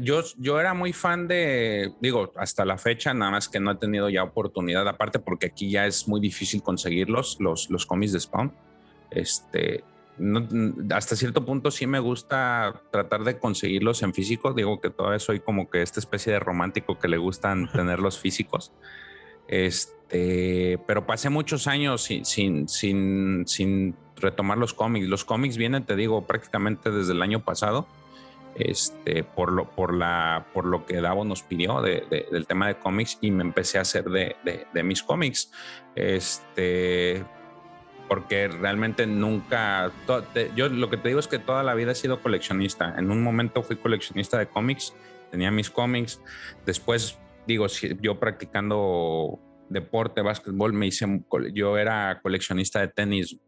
[0.00, 3.76] yo, yo era muy fan de, digo, hasta la fecha, nada más que no he
[3.76, 8.18] tenido ya oportunidad, aparte porque aquí ya es muy difícil conseguirlos, los, los cómics de
[8.18, 8.52] Spawn.
[9.12, 9.84] Este,
[10.90, 14.52] hasta cierto punto sí me gusta tratar de conseguirlos en físico.
[14.52, 18.72] Digo que todavía soy como que esta especie de romántico que le gustan tenerlos físicos.
[19.46, 25.06] Este, pero pasé muchos años sin, sin, sin, sin retomar los cómics.
[25.06, 27.86] Los cómics vienen, te digo, prácticamente desde el año pasado.
[28.54, 33.18] Este, por lo, por la, por lo que Davo nos pidió del tema de cómics
[33.22, 35.50] y me empecé a hacer de, mis cómics.
[35.94, 37.24] Este,
[38.08, 39.90] porque realmente nunca,
[40.54, 42.94] yo lo que te digo es que toda la vida he sido coleccionista.
[42.98, 44.94] En un momento fui coleccionista de cómics,
[45.30, 46.20] tenía mis cómics,
[46.66, 47.66] después digo,
[48.00, 51.06] yo practicando deporte, básquetbol, me hice,
[51.54, 53.38] yo era coleccionista de tenis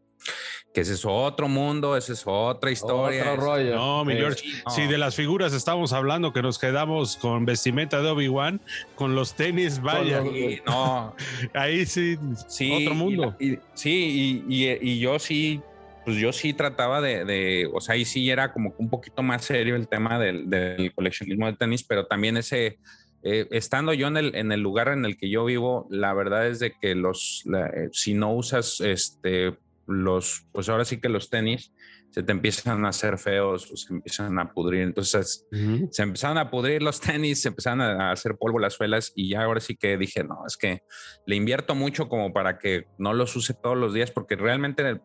[0.75, 3.23] que ese es otro mundo, esa es otra historia.
[3.23, 3.77] Otro rollo.
[3.77, 8.09] No, mi George, si de las figuras estamos hablando, que nos quedamos con vestimenta de
[8.11, 8.61] Obi-Wan,
[8.97, 10.21] con los tenis, vaya.
[10.67, 11.15] no.
[11.55, 13.37] Ahí sí, sí, otro mundo.
[13.75, 15.61] sí, y, yo sí,
[16.05, 19.77] pues yo sí trataba de, o sea, ahí sí era como un poquito más serio
[19.77, 22.79] el tema del, coleccionismo de tenis, pero también ese,
[23.23, 26.49] eh, estando yo en el, en el lugar en el que yo vivo, la verdad
[26.49, 29.55] es de que los, eh, si no usas este
[29.87, 31.73] los, pues ahora sí que los tenis
[32.11, 34.83] se te empiezan a hacer feos, se empiezan a pudrir.
[34.83, 35.47] Entonces
[35.91, 39.43] se empezaron a pudrir los tenis, se empezaron a hacer polvo las suelas y ya
[39.43, 40.83] ahora sí que dije, no, es que
[41.27, 45.01] le invierto mucho como para que no los use todos los días, porque realmente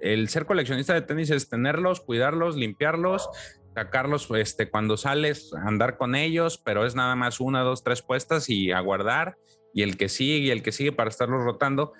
[0.00, 3.28] el, ser coleccionista de tenis es tenerlos, cuidarlos, limpiarlos,
[3.74, 8.50] sacarlos este, cuando sales, andar con ellos, pero es nada más una, dos, tres puestas
[8.50, 9.36] y aguardar
[9.72, 11.92] y el que sigue y el que sigue para estarlos rotando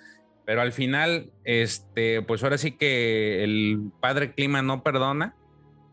[0.49, 5.37] pero al final, este, pues ahora sí que el padre clima no perdona.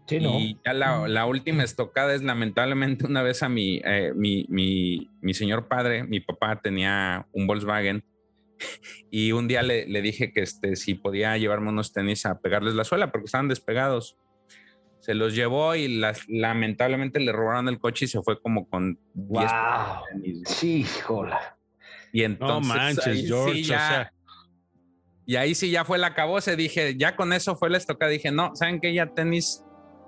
[0.07, 0.39] Sí, ¿no?
[0.39, 5.33] Y ya la, última estocada es lamentablemente una vez a mi, eh, mi, mi, mi,
[5.33, 8.05] señor padre, mi papá tenía un Volkswagen
[9.11, 12.75] y un día le, le, dije que este, si podía llevarme unos tenis a pegarles
[12.75, 14.17] la suela porque estaban despegados.
[15.01, 19.01] Se los llevó y las, lamentablemente le robaron el coche y se fue como con
[19.15, 19.43] wow.
[20.13, 20.43] tenis.
[20.45, 21.57] Sí, jola.
[22.13, 24.13] Y entonces, no manches, George, o sea,
[25.25, 28.11] y ahí sí ya fue la se Dije, ya con eso fue la estocada.
[28.11, 28.93] Dije, no, ¿saben qué?
[28.93, 29.63] Ya tenis,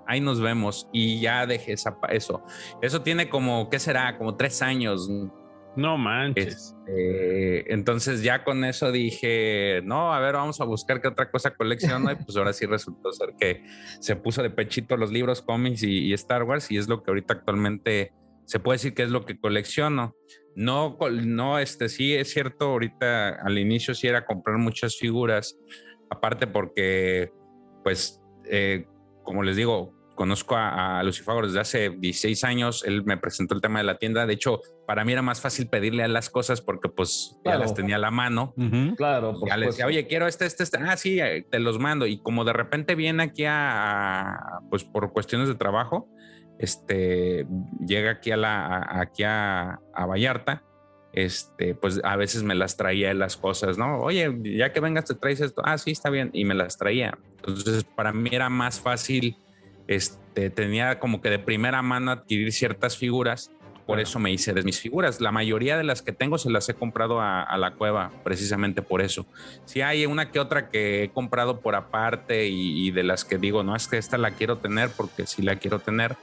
[0.06, 0.88] ahí nos vemos.
[0.92, 2.42] Y ya dejé esa, eso.
[2.82, 4.16] Eso tiene como, ¿qué será?
[4.16, 5.10] Como tres años.
[5.76, 6.76] No manches.
[6.86, 11.50] Este, entonces ya con eso dije, no, a ver, vamos a buscar qué otra cosa
[11.50, 12.10] colecciono.
[12.12, 13.64] y pues ahora sí resultó ser que
[14.00, 16.70] se puso de pechito los libros, cómics y Star Wars.
[16.70, 18.12] Y es lo que ahorita actualmente
[18.48, 20.16] se puede decir que es lo que colecciono.
[20.56, 25.58] No, no, este sí es cierto, ahorita al inicio sí era comprar muchas figuras,
[26.08, 27.30] aparte porque,
[27.84, 28.86] pues, eh,
[29.22, 33.60] como les digo, conozco a, a Lucifago desde hace 16 años, él me presentó el
[33.60, 36.62] tema de la tienda, de hecho, para mí era más fácil pedirle a las cosas
[36.62, 38.54] porque pues ya las tenía a la mano.
[38.96, 39.34] Claro.
[39.46, 42.06] Ya le decía, oye, quiero este, este, este, ah, sí, eh, te los mando.
[42.06, 46.08] Y como de repente viene aquí a pues por cuestiones de trabajo,
[46.58, 47.46] este,
[47.86, 50.64] llega aquí a, la, aquí a, Vallarta,
[51.12, 53.98] este, pues a veces me las traía las cosas, ¿no?
[54.00, 57.16] Oye, ya que vengas te traes esto, ah, sí, está bien, y me las traía.
[57.36, 59.36] Entonces, para mí era más fácil,
[59.86, 63.50] este, tenía como que de primera mano adquirir ciertas figuras,
[63.86, 65.18] por eso me hice de mis figuras.
[65.18, 69.00] La mayoría de las que tengo se las he comprado a, la cueva, precisamente por
[69.00, 69.24] eso.
[69.64, 73.38] Si hay una que otra que he comprado por aparte y, y de las que
[73.38, 76.18] digo, no es que esta la quiero tener porque sí la quiero tener,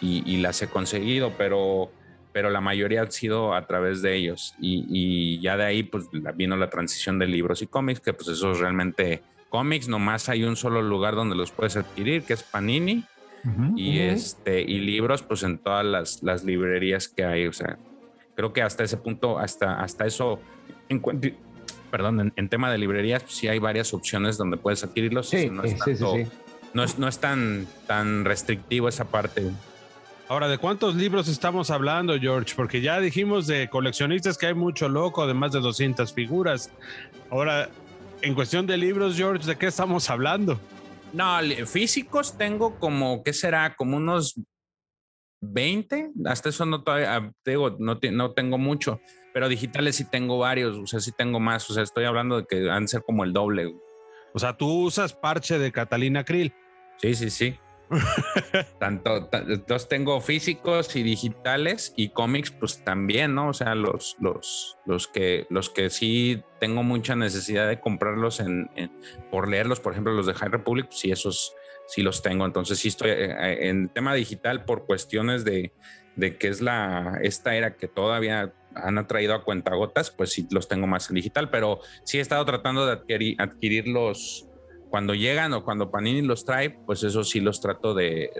[0.00, 1.90] y, las he conseguido, pero,
[2.32, 4.54] pero la mayoría ha sido a través de ellos.
[4.60, 8.52] Y, ya de ahí pues vino la transición de libros y cómics, que pues eso
[8.52, 13.04] es realmente cómics, nomás hay un solo lugar donde los puedes adquirir, que es Panini.
[13.76, 17.46] y, este, y libros pues en todas las, las, librerías que hay.
[17.46, 17.78] O sea,
[18.34, 20.40] creo que hasta ese punto, hasta, hasta eso,
[20.88, 21.00] en,
[21.90, 25.28] perdón, en, tema de librerías, pues, sí hay varias opciones donde puedes adquirirlos.
[25.28, 26.26] Sí, no es, sí, sí,
[26.74, 29.50] no es, no es tan, tan restrictivo esa parte.
[30.28, 32.54] Ahora, ¿de cuántos libros estamos hablando, George?
[32.56, 36.72] Porque ya dijimos de coleccionistas que hay mucho loco, de más de 200 figuras.
[37.30, 37.68] Ahora,
[38.22, 40.58] en cuestión de libros, George, ¿de qué estamos hablando?
[41.12, 43.76] No, físicos tengo como, ¿qué será?
[43.76, 44.34] Como unos
[45.42, 46.10] 20.
[46.24, 49.00] Hasta eso no, todavía, ah, digo, no, no tengo mucho,
[49.32, 51.70] pero digitales sí tengo varios, o sea, sí tengo más.
[51.70, 53.72] O sea, estoy hablando de que han de ser como el doble.
[54.34, 56.52] O sea, tú usas parche de Catalina Krill.
[56.98, 57.56] Sí, sí, sí.
[58.80, 63.48] Tanto, entonces tengo físicos y digitales y cómics, pues también, ¿no?
[63.50, 68.68] O sea, los, los, los, que, los que sí tengo mucha necesidad de comprarlos en,
[69.30, 71.54] por leerlos, por ejemplo, los de High Republic, pues sí, esos
[71.86, 72.44] sí los tengo.
[72.44, 75.72] Entonces sí estoy eh, eh, en tema digital por cuestiones de,
[76.16, 80.68] de que es la, esta era que todavía han atraído a cuentagotas, pues sí los
[80.68, 84.45] tengo más en digital, pero sí he estado tratando de adquirir, adquirir los,
[84.90, 88.30] cuando llegan o cuando Panini los trae, pues eso sí los trato de,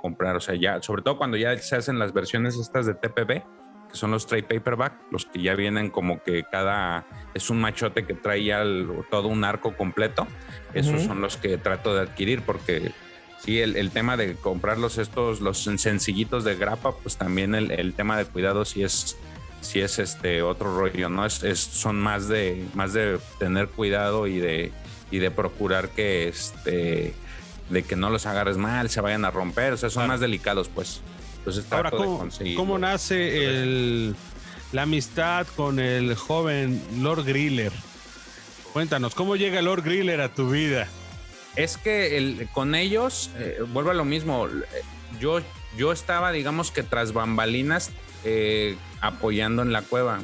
[0.00, 0.36] comprar.
[0.36, 3.42] O sea, ya, sobre todo cuando ya se hacen las versiones estas de TPB,
[3.90, 8.06] que son los trade paperback, los que ya vienen como que cada es un machote
[8.06, 8.62] que trae ya
[9.10, 10.26] todo un arco completo.
[10.74, 12.92] Esos son los que trato de adquirir porque
[13.40, 18.24] sí, el, tema de comprarlos estos, los sencillitos de grapa, pues también el, tema de
[18.24, 19.18] cuidado sí es,
[19.60, 21.26] sí es este otro rollo, ¿no?
[21.26, 24.72] Es, son más de, más de tener cuidado y de,
[25.10, 27.14] y de procurar que este
[27.70, 30.68] de que no los agarres mal, se vayan a romper, o sea, son más delicados,
[30.68, 31.00] pues.
[31.38, 34.16] Entonces, Ahora, ¿cómo, ¿cómo nace el,
[34.72, 37.72] la amistad con el joven Lord Griller?
[38.72, 40.88] Cuéntanos, ¿cómo llega Lord Griller a tu vida?
[41.56, 44.48] Es que el, con ellos, eh, vuelvo a lo mismo,
[45.18, 45.40] yo,
[45.76, 47.90] yo estaba, digamos que tras bambalinas,
[48.24, 50.20] eh, apoyando en la cueva.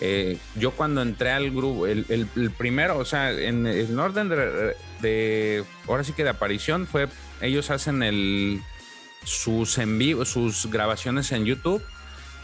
[0.00, 6.04] Eh, yo cuando entré al grupo, el, primero, o sea, en el orden de, ahora
[6.04, 7.08] sí que de aparición fue,
[7.40, 8.60] ellos hacen el,
[9.24, 11.82] sus en vivo, sus grabaciones en YouTube,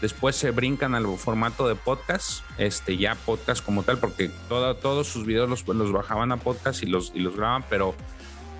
[0.01, 5.25] después se brincan al formato de podcast, este, ya podcast como tal, porque todos sus
[5.25, 7.95] videos los, bajaban a podcast y los, y los graban, pero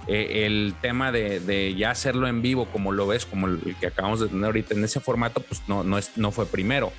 [0.08, 4.22] eh, el tema de, ya hacerlo en vivo, como lo ves, como el, que acabamos
[4.22, 6.93] de tener ahorita en ese formato, pues no, no, es, no fue primero.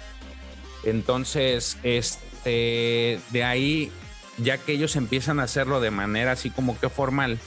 [0.87, 3.91] Entonces, este, de ahí,
[4.39, 7.41] ya que ellos empiezan a hacerlo de manera así como que formal,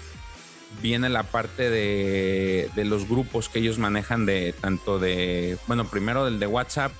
[0.81, 6.37] viene la parte de, los grupos que ellos manejan de tanto de, bueno, primero del
[6.37, 6.91] de WhatsApp,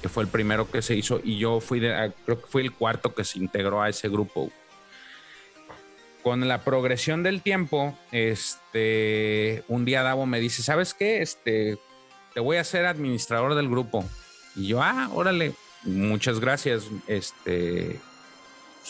[0.00, 2.62] que fue el primero que se hizo, y yo fui de, ah, creo que fui
[2.62, 4.50] el cuarto que se integró a ese grupo.
[6.22, 11.20] Con la progresión del tiempo, este, un día Davo me dice, ¿sabes qué?
[11.20, 11.78] Este,
[12.32, 14.04] te voy a ser administrador del grupo.
[14.56, 15.52] Y yo, ah, órale,
[15.84, 16.84] muchas gracias.
[17.06, 18.00] Este,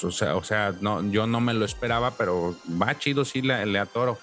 [0.02, 3.64] o sea, o sea no, yo no me lo esperaba, pero va chido, sí, le,
[3.66, 4.18] le atoro.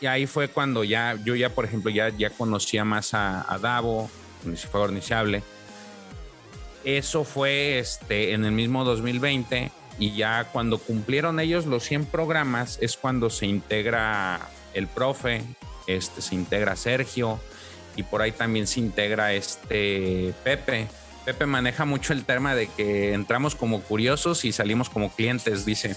[0.00, 3.58] Y ahí fue cuando ya, yo ya, por ejemplo, ya, ya conocía más a, a
[3.58, 4.10] Davo,
[4.70, 5.42] fue Orniciable.
[6.84, 12.78] Eso fue este, en el mismo 2020 y ya cuando cumplieron ellos los 100 programas
[12.82, 15.42] es cuando se integra el profe,
[15.86, 17.40] este, se integra Sergio
[17.96, 20.88] y por ahí también se integra este Pepe
[21.24, 25.96] Pepe maneja mucho el tema de que entramos como curiosos y salimos como clientes, dice.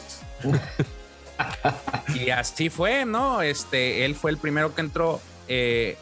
[2.15, 3.41] y así fue, ¿no?
[3.41, 5.97] Este, él fue el primero que entró, eh,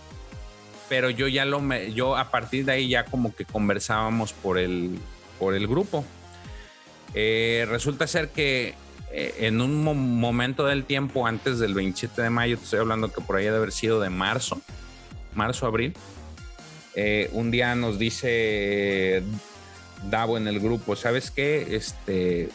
[0.89, 4.99] pero yo ya lo, yo a partir de ahí ya como que conversábamos por el,
[5.39, 6.05] por el grupo.
[7.15, 8.75] Eh, resulta ser que
[9.11, 13.21] eh, en un momento del tiempo antes del 27 de mayo, te estoy hablando que
[13.21, 14.61] por ahí debe haber sido de marzo,
[15.33, 15.95] marzo, abril,
[16.95, 19.23] eh, un día nos dice
[20.09, 21.75] Davo en el grupo, ¿sabes qué?
[21.75, 22.49] Este,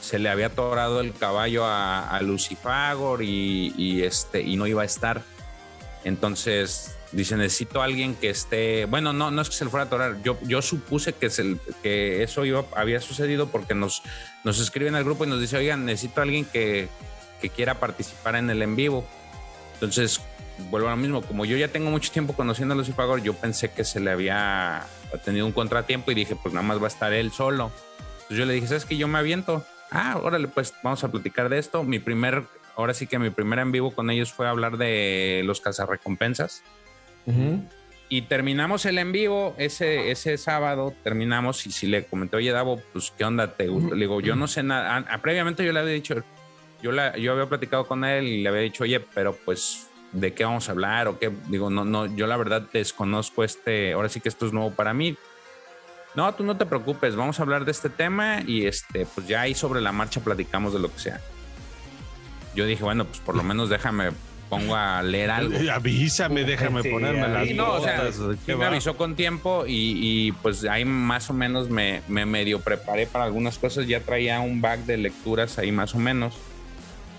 [0.00, 5.22] se le había atorado el caballo a, Lucifagor y, este, y no iba a estar.
[6.04, 9.84] Entonces dice, necesito a alguien que esté, bueno, no, no es que se le fuera
[9.84, 11.28] a atorar, yo, yo supuse que,
[11.82, 14.02] que eso iba, había sucedido porque nos,
[14.44, 16.88] nos escriben al grupo y nos dice, oigan, necesito a alguien que,
[17.40, 19.04] que quiera participar en el en vivo.
[19.74, 20.20] Entonces,
[20.70, 23.70] vuelvo a lo mismo, como yo ya tengo mucho tiempo conociendo a Lucifagor, yo pensé
[23.70, 24.86] que se le había
[25.24, 27.70] tenido un contratiempo y dije, pues nada más va a estar él solo.
[28.12, 29.64] Entonces yo le dije, ¿sabes que Yo me aviento.
[29.90, 31.82] Ah, órale, pues vamos a platicar de esto.
[31.82, 32.44] Mi primer,
[32.76, 36.62] ahora sí que mi primer en vivo con ellos fue hablar de los cazarrecompensas.
[38.08, 42.80] Y terminamos el en vivo ese, ese sábado, terminamos y si le comenté, oye Davo,
[42.92, 45.04] pues qué onda, te Le digo, yo no sé nada.
[45.08, 46.16] Ah, previamente yo le había dicho,
[46.82, 50.34] yo, la, yo había platicado con él y le había dicho, oye, pero pues de
[50.34, 51.30] qué vamos a hablar o qué.
[51.48, 54.94] Digo, no, no, yo la verdad desconozco este, ahora sí que esto es nuevo para
[54.94, 55.16] mí.
[56.14, 59.42] No, tú no te preocupes, vamos a hablar de este tema y este, pues ya
[59.42, 61.20] ahí sobre la marcha platicamos de lo que sea.
[62.54, 64.10] Yo dije, bueno, pues por lo menos déjame
[64.50, 65.56] pongo a leer algo.
[65.72, 68.02] Avísame, déjame ponerme las no, o sea,
[68.46, 73.24] me avisó con tiempo y, pues ahí más o menos me, me, medio preparé para
[73.24, 73.86] algunas cosas.
[73.86, 76.34] Ya traía un bag de lecturas ahí más o menos.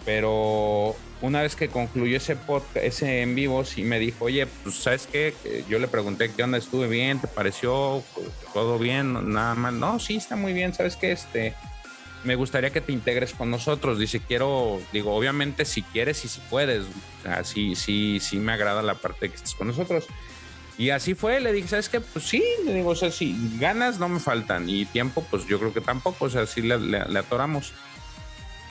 [0.06, 4.76] Pero una vez que concluyó ese podcast, ese en vivo, sí me dijo, oye, pues
[4.76, 5.34] sabes qué,
[5.70, 8.04] yo le pregunté qué onda, estuve bien, ¿te pareció
[8.54, 9.32] todo bien?
[9.32, 11.54] Nada más, no, sí, está muy bien, sabes qué, este,
[12.24, 14.00] me gustaría que te integres con nosotros.
[14.00, 18.54] Dice, quiero, digo, obviamente si quieres y si puedes, o sea, sí, sí, sí me
[18.54, 20.08] agrada la parte que estés con nosotros.
[20.78, 22.02] Y así fue, le dije, ¿sabes qué?
[22.02, 25.60] Pues sí, le digo, o sea, si ganas no me faltan y tiempo, pues yo
[25.60, 27.74] creo que tampoco, o sea, sí le, le atoramos.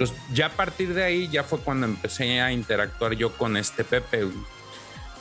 [0.01, 3.85] Entonces, ya a partir de ahí, ya fue cuando empecé a interactuar yo con este
[3.85, 4.27] Pepe.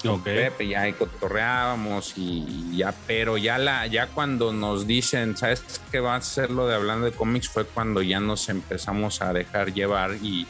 [0.02, 5.82] Con Pepe, ya ahí cotorreábamos y ya, pero ya la, ya cuando nos dicen, ¿sabes
[5.92, 7.50] qué va a ser lo de hablando de cómics?
[7.50, 10.48] Fue cuando ya nos empezamos a dejar llevar y,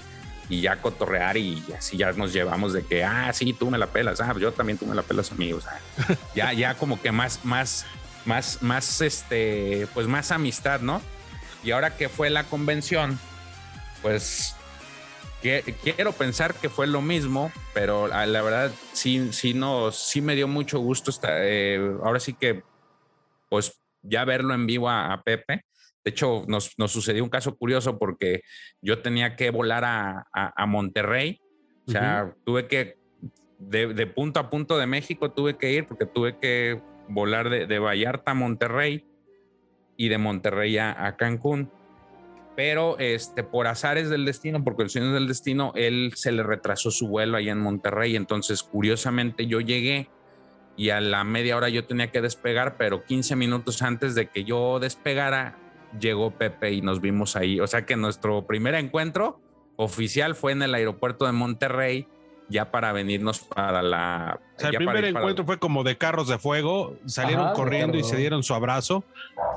[0.48, 3.88] y ya cotorrear y así ya nos llevamos de que, ah, sí, tú me la
[3.88, 5.66] pelas, ah, yo también tú me la pelas, amigos.
[6.36, 7.88] ya, ya como que más, más,
[8.26, 11.02] más, más, este, pues más amistad, ¿no?
[11.64, 13.20] Y ahora que fue la convención,
[14.02, 14.56] pues
[15.42, 20.48] quiero pensar que fue lo mismo, pero la verdad sí, sí, no, sí me dio
[20.48, 21.12] mucho gusto.
[21.28, 22.64] Eh, ahora sí que,
[23.50, 25.66] pues ya verlo en vivo a, Pepe.
[26.04, 28.42] De hecho, nos, sucedió un caso curioso porque
[28.82, 31.40] yo tenía que volar a, Monterrey.
[31.88, 32.98] O sea, tuve que,
[33.58, 37.80] de, punto a punto de México, tuve que ir porque tuve que volar de, de
[37.80, 39.06] Vallarta a Monterrey
[39.98, 41.72] y de Monterrey a Cancún
[42.60, 47.08] pero este, por azares del destino, por cuestiones del destino, él se le retrasó su
[47.08, 48.18] vuelo allá en Monterrey.
[48.18, 50.10] Entonces, curiosamente, yo llegué
[50.76, 54.44] y a la media hora yo tenía que despegar, pero 15 minutos antes de que
[54.44, 55.58] yo despegara,
[56.02, 57.62] llegó Pepe y nos vimos ahí.
[57.62, 59.40] O sea que nuestro primer encuentro
[59.78, 62.10] oficial fue en el aeropuerto de Monterrey
[62.50, 64.40] ya para venirnos para la...
[64.58, 68.18] O sea, el primer encuentro fue como de carros de fuego, salieron corriendo y se
[68.18, 69.04] dieron su abrazo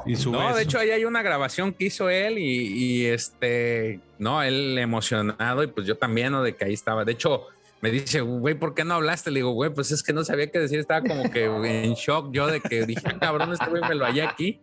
[0.07, 4.43] y su No, de hecho ahí hay una grabación que hizo él y, este, no,
[4.43, 6.43] él emocionado y pues yo también, ¿no?
[6.43, 7.05] De que ahí estaba.
[7.05, 7.47] De hecho,
[7.81, 9.31] me dice, güey, ¿por qué no hablaste?
[9.33, 12.31] Le digo, güey, pues es que no sabía qué decir, estaba como que en shock
[12.31, 14.61] yo de que dije, ah, cabrón, este güey me lo hallé aquí.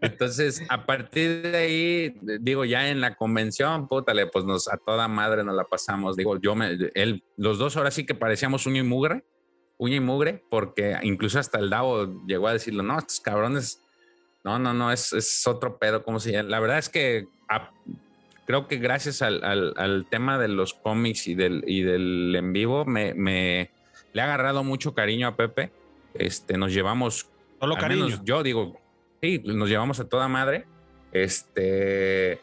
[0.00, 5.08] Entonces, a partir de ahí, digo, ya en la convención, pútale, pues nos a toda
[5.08, 6.16] madre nos la pasamos.
[6.16, 9.24] Digo, yo me, él, los dos ahora sí que parecíamos uña y mugre,
[9.76, 13.82] uña y mugre, porque incluso hasta el Davo llegó a decirlo, no, estos cabrones,
[14.44, 17.26] no, no, no, es, es otro pedo, como si, la verdad es que
[18.46, 22.86] creo que gracias al, al, tema de los cómics y del, y del en vivo,
[22.86, 23.70] me, me
[24.12, 25.70] le ha agarrado mucho cariño a Pepe.
[26.14, 27.28] Este, nos llevamos.
[27.60, 28.20] Solo cariño.
[28.24, 28.80] yo digo,
[29.20, 30.64] sí, nos llevamos a toda madre.
[31.12, 32.40] Este,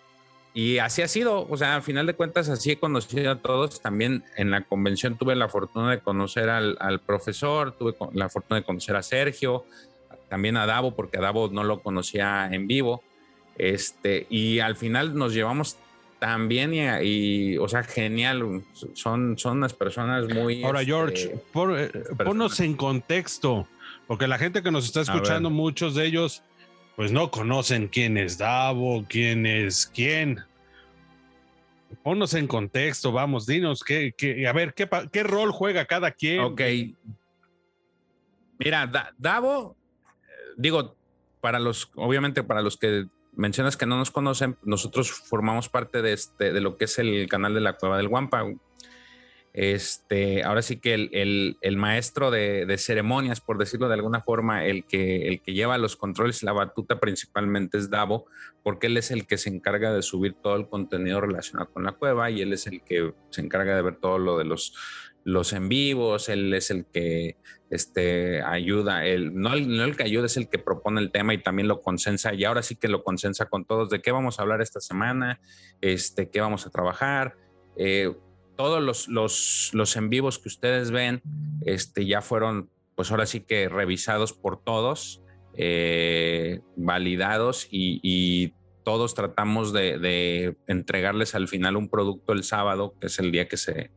[0.54, 3.82] y así ha sido, o sea, al final de cuentas, así he conocido a todos.
[3.82, 8.66] También en la convención tuve la fortuna de conocer al, profesor, tuve la fortuna de
[8.66, 9.66] conocer a Sergio,
[10.30, 13.04] también a Davo, porque a Davo no lo conocía en vivo.
[13.58, 15.78] Este, y al final nos llevamos
[16.20, 16.74] también
[17.04, 18.64] y, o sea, genial.
[18.94, 20.64] Son, son unas personas muy.
[20.64, 21.92] Ahora, George, este, por, eh,
[22.24, 23.68] ponnos en contexto,
[24.08, 26.44] porque la gente que nos está escuchando, muchos de ellos
[26.96, 30.44] pues no conocen quién es Davo, quién es quién.
[32.04, 34.14] Ponnos en contexto, vamos, dinos qué,
[34.48, 36.42] a ver, qué, qué rol juega cada quien.
[36.42, 36.62] Ok.
[38.60, 39.76] Mira, Davo,
[40.58, 40.96] digo,
[41.42, 46.14] para los, obviamente para los que mencionas que no nos conocen, nosotros formamos parte de,
[46.14, 48.46] este, de lo que es el canal de la Cueva del Guampa.
[49.58, 55.42] Este, ahora sí que el, maestro de, ceremonias, por decirlo de alguna forma, el que,
[55.46, 58.26] lleva los controles, la batuta principalmente es Davo,
[58.64, 61.94] porque él es el que se encarga de subir todo el contenido relacionado con la
[61.94, 64.74] cueva y él es el que se encarga de ver todo lo de los,
[65.54, 67.38] en vivos, él es el que
[67.70, 71.70] este, ayuda, no, el, el que ayuda, es el que propone el tema y también
[71.70, 74.62] lo consensa, y ahora sí que lo consensa con todos de qué vamos a hablar
[74.62, 75.40] esta semana,
[75.80, 77.38] este, qué vamos a trabajar.
[77.78, 78.14] Eh,
[78.56, 81.22] todos los, los, los, en vivos que ustedes ven
[81.66, 85.22] este, ya fueron, pues ahora sí que revisados por todos,
[85.58, 88.54] eh, validados y,
[88.84, 93.58] todos tratamos de, entregarles al final un producto el sábado, que es el día que
[93.58, 93.90] se,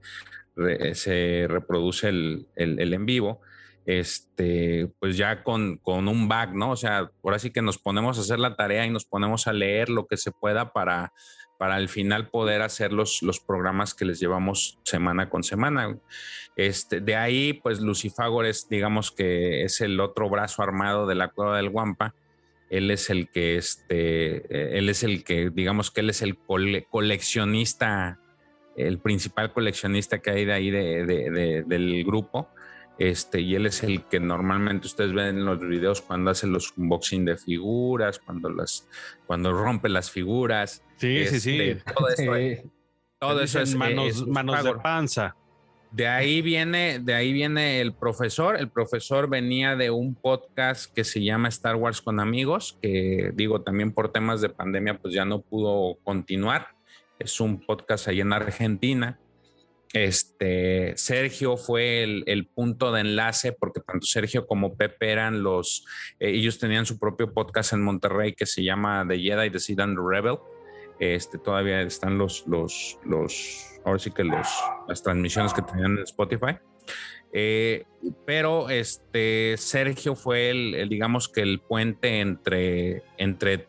[0.95, 3.43] se reproduce el, el, en vivo.
[3.85, 6.71] Este, pues ya con, con un back, ¿no?
[6.71, 9.53] O sea, ahora sí que nos ponemos a hacer la tarea y nos ponemos a
[9.53, 11.13] leer lo que se pueda para
[11.59, 15.99] para al final poder hacer los, los programas que les llevamos semana con semana.
[16.57, 21.29] Este, de ahí, pues Lucifagor es, digamos que es el otro brazo armado de la
[21.29, 22.15] cueva del Guampa.
[22.71, 26.39] Él es el que, este, él es el que, digamos que él es el
[26.91, 28.19] coleccionista
[28.79, 32.49] el principal coleccionista que hay de ahí del grupo.
[32.99, 36.77] Este, y él es el que normalmente ustedes ven en los videos cuando hace los
[36.77, 38.89] unboxing de figuras, cuando las,
[39.27, 40.83] cuando rompe las figuras.
[40.97, 41.61] Sí, sí, sí.
[41.61, 42.71] Este, todo eso,
[43.19, 45.37] todo eso es manos, manos de panza.
[45.91, 48.57] De ahí viene, de ahí viene el profesor.
[48.57, 53.63] El profesor venía de un podcast que se llama Star Wars con amigos, que digo
[53.63, 56.69] también por temas de pandemia, pues ya no pudo continuar.
[57.19, 59.19] Es un podcast ahí en Argentina.
[59.93, 65.87] Este Sergio fue el, punto de enlace porque tanto Sergio como Pepe eran los,
[66.21, 69.81] eh, ellos tenían su propio podcast en Monterrey que se llama The Jedi, The Seed
[69.81, 70.39] and Rebel.
[71.01, 74.47] Este todavía están los, los, los ahora sí que los,
[74.89, 76.59] las transmisiones que tenían en Spotify.
[77.33, 77.85] Eh,
[78.27, 83.69] pero este Sergio fue el, digamos que el puente entre, entre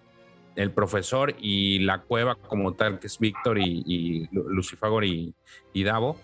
[0.59, 5.33] el profesor y la cueva como tal, que es Víctor y, y Lucifagor y,
[5.71, 6.19] y, Davo.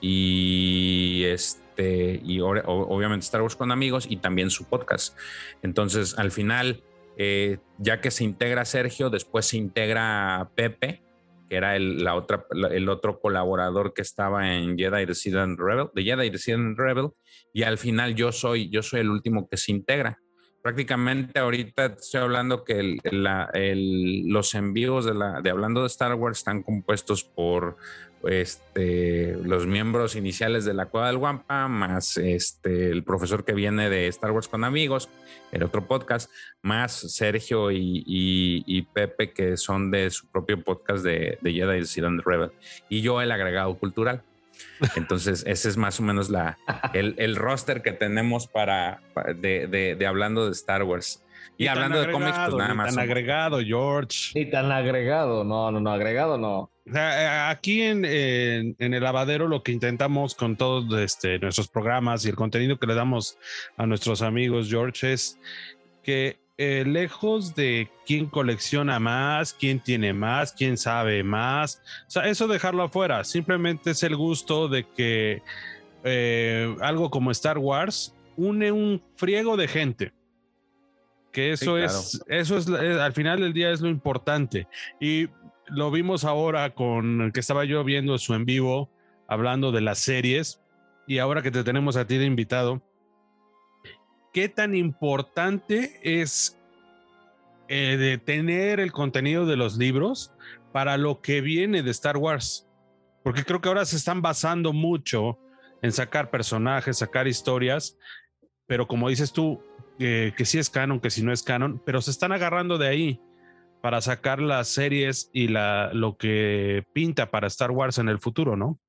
[0.00, 5.18] Y este, y obviamente Star Wars con amigos y también su podcast.
[5.62, 6.82] Entonces, al final,
[7.18, 11.02] eh, ya que se integra Sergio, después se integra Pepe
[11.48, 16.02] que era el, la otra, el otro colaborador que estaba en Jedi Resident Rebel, de
[16.02, 16.30] Jedi
[16.74, 17.10] Rebel,
[17.52, 20.18] y al final yo soy, yo soy el último que se integra.
[20.64, 22.96] Prácticamente ahorita estoy hablando que
[24.24, 27.76] los envíos de, la, de Hablando de Star Wars están compuestos por
[28.22, 33.90] este, los miembros iniciales de la Cueva del Guampa, más este, el profesor que viene
[33.90, 35.10] de Star Wars con amigos,
[35.52, 36.30] el otro podcast,
[36.62, 42.52] más Sergio y, Pepe, que son de su propio podcast de, de Jedi the Rebel,
[42.88, 44.22] y yo el agregado cultural.
[44.96, 46.58] Entonces, ese es más o menos la,
[46.92, 49.00] el, roster que tenemos para,
[49.36, 51.22] de, hablando de Star Wars.
[51.56, 52.94] Y, hablando de cómics, pues nada más.
[52.94, 54.32] Tan agregado, George.
[54.34, 56.70] Ni tan agregado, no, no, no, agregado no.
[56.86, 62.34] Eh, aquí en, el lavadero lo que intentamos con todos este, nuestros programas y el
[62.34, 63.38] contenido que le damos
[63.76, 65.38] a nuestros amigos, George, es
[66.02, 72.28] que eh, lejos de quién colecciona más, quién tiene más, quién sabe más, o sea,
[72.28, 75.42] eso dejarlo afuera, simplemente es el gusto de que
[76.04, 80.12] eh, algo como Star Wars une un friego de gente.
[81.32, 84.68] Que eso es, eso es, al final del día es lo importante.
[85.00, 85.28] Y
[85.66, 88.88] lo vimos ahora con que estaba yo viendo su en vivo,
[89.26, 90.60] hablando de las series,
[91.08, 92.82] y ahora que te tenemos a ti de invitado,
[94.34, 96.58] ¿qué tan importante es
[97.68, 100.32] eh, tener el contenido de los libros
[100.72, 102.68] para lo que viene de Star Wars?
[103.22, 105.38] Porque creo que ahora se están basando mucho
[105.80, 107.96] en sacar personajes, sacar historias,
[108.66, 109.62] pero como dices tú,
[109.98, 113.20] que sí es canon, que si no es canon, pero se están agarrando de ahí
[113.80, 118.56] para sacar las series y la, lo que pinta para Star Wars en el futuro,
[118.56, 118.80] ¿no?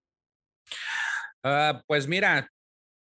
[1.44, 2.50] Ah, pues mira,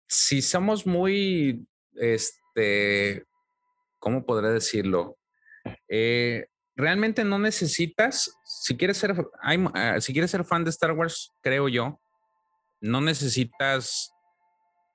[0.08, 1.66] si somos muy,
[1.96, 3.24] este,
[3.98, 5.18] ¿cómo podré decirlo?
[5.88, 11.30] Eh, realmente no necesitas, si quieres ser, ah, si quieres ser fan de Star Wars,
[11.42, 12.00] creo yo,
[12.80, 14.12] no necesitas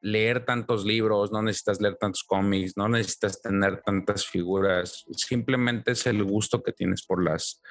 [0.01, 6.05] leer tantos libros, no necesitas leer tantos cómics, no necesitas tener tantas figuras, simplemente es
[6.05, 7.61] el gusto que tienes por las,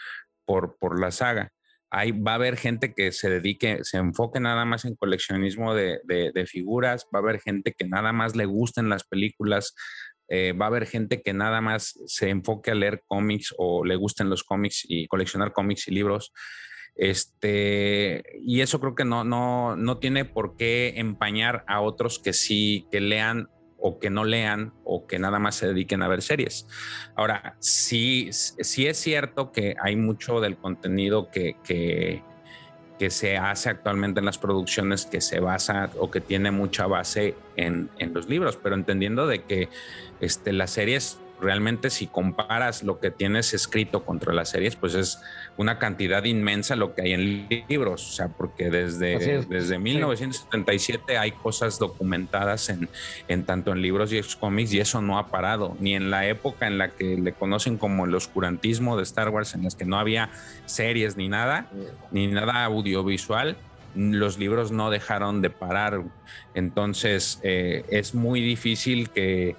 [0.44, 1.52] por, por la saga.
[1.96, 6.46] Va a haber gente que se dedique, se enfoque nada más en coleccionismo de, de,
[6.46, 9.74] figuras, va a haber gente que nada más le gusten las películas,
[10.28, 13.96] eh, va a haber gente que nada más se enfoque a leer cómics o le
[13.96, 16.34] gusten los cómics y coleccionar cómics y libros.
[16.96, 22.34] Este, y eso creo que no, no, no tiene por qué empañar a otros que
[22.34, 26.22] sí, que lean o que no lean o que nada más se dediquen a ver
[26.22, 26.66] series.
[27.14, 32.22] Ahora, sí, sí es cierto que hay mucho del contenido que, que,
[33.10, 37.90] se hace actualmente en las producciones que se basa o que tiene mucha base en,
[37.98, 39.68] en los libros, pero entendiendo de que
[40.20, 45.20] este, las series realmente si comparas lo que tienes escrito contra las series, pues es
[45.56, 51.32] una cantidad inmensa lo que hay en libros, o sea, porque desde, desde 1977 hay
[51.32, 52.88] cosas documentadas en,
[53.28, 56.66] en tanto en libros y cómics y eso no ha parado, ni en la época
[56.66, 59.98] en la que le conocen como el oscurantismo de Star Wars, en las que no
[59.98, 60.30] había
[60.64, 61.66] series ni nada,
[62.10, 63.56] ni nada audiovisual,
[63.96, 66.02] los libros no dejaron de parar.
[66.54, 69.56] Entonces eh, es muy difícil que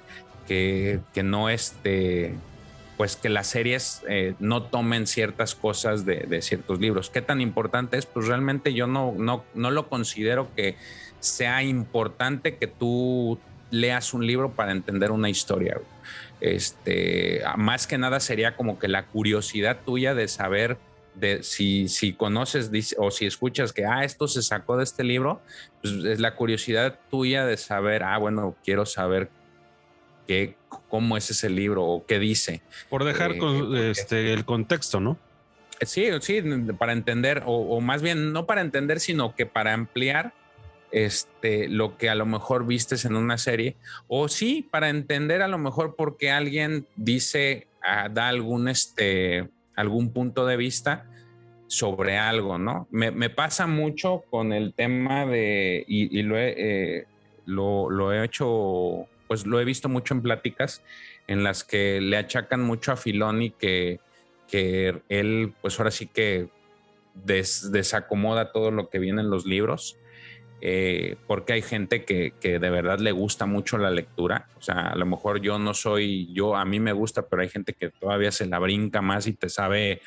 [0.47, 2.33] que, no este,
[2.95, 7.09] pues que las series eh, no tomen ciertas cosas de, ciertos libros.
[7.09, 8.05] ¿Qué tan importante es?
[8.05, 10.75] Pues realmente yo no, no, no lo considero que
[11.19, 13.39] sea importante que tú
[13.69, 15.79] leas un libro para entender una historia.
[16.39, 20.77] Este, más que nada sería como que la curiosidad tuya de saber
[21.15, 25.41] de si, si conoces o si escuchas que, ah, esto se sacó de este libro,
[25.81, 29.29] pues es la curiosidad tuya de saber, ah, bueno, quiero saber
[30.27, 30.55] qué,
[30.89, 32.61] cómo es ese libro o qué dice.
[32.89, 35.17] Por dejar eh, este, el contexto, ¿no?
[35.81, 36.41] Sí, sí,
[36.77, 40.33] para entender, o, más bien no para entender, sino que para ampliar
[40.91, 43.75] este, lo que a lo mejor vistes en una serie,
[44.07, 49.49] o sí, para entender a lo mejor por qué alguien dice, ah, da algún, este,
[49.75, 51.05] algún punto de vista
[51.67, 52.87] sobre algo, ¿no?
[52.91, 57.05] Me, pasa mucho con el tema de, y, lo, he, eh,
[57.45, 60.81] lo, he hecho, pues lo he visto mucho en pláticas
[61.27, 63.99] en las que le achacan mucho a Filoni que,
[64.47, 66.49] que él, pues ahora sí que
[67.13, 69.97] desacomoda todo lo que viene en los libros.
[70.59, 74.47] Eh, porque hay gente que, que, de verdad le gusta mucho la lectura.
[74.57, 77.49] O sea, a lo mejor yo no soy, yo a mí me gusta, pero hay
[77.49, 80.01] gente que todavía se la brinca más y te sabe,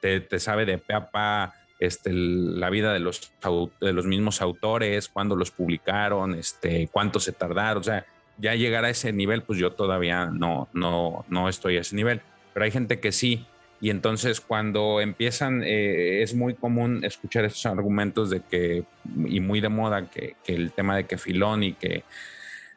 [0.00, 3.32] te, sabe de peapa este, la vida de los,
[3.80, 7.80] de los mismos autores, cuándo los publicaron, este, cuánto se tardaron.
[7.80, 8.04] O sea,
[8.38, 12.20] ya llegar a ese nivel, pues yo todavía no, no, no estoy a ese nivel.
[12.52, 13.46] Pero hay gente que sí.
[13.80, 18.84] Y entonces cuando empiezan, eh, es muy común escuchar esos argumentos de que,
[19.26, 22.04] y muy de moda, que, el tema de que Filón y que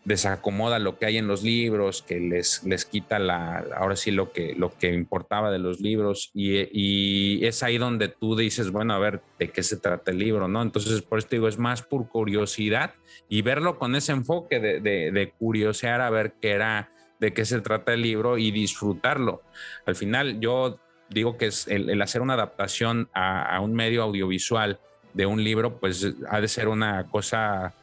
[0.06, 4.32] desacomoda lo que hay en los libros, que les, les quita la, ahora sí lo
[4.32, 8.99] que, lo que importaba de los libros y, es ahí donde tú dices, bueno, a
[8.99, 10.47] ver, ¿de qué se trata el libro?
[10.47, 10.62] ¿no?
[10.62, 12.93] Entonces, por esto digo, es más por curiosidad
[13.28, 17.45] y verlo con ese enfoque de, de, de curiosear a ver qué era, de qué
[17.45, 19.41] se trata el libro y disfrutarlo.
[19.86, 20.80] Al final, yo
[21.10, 24.80] digo que es el, hacer una adaptación a, un medio audiovisual
[25.14, 27.74] de un libro, pues ha de ser una cosa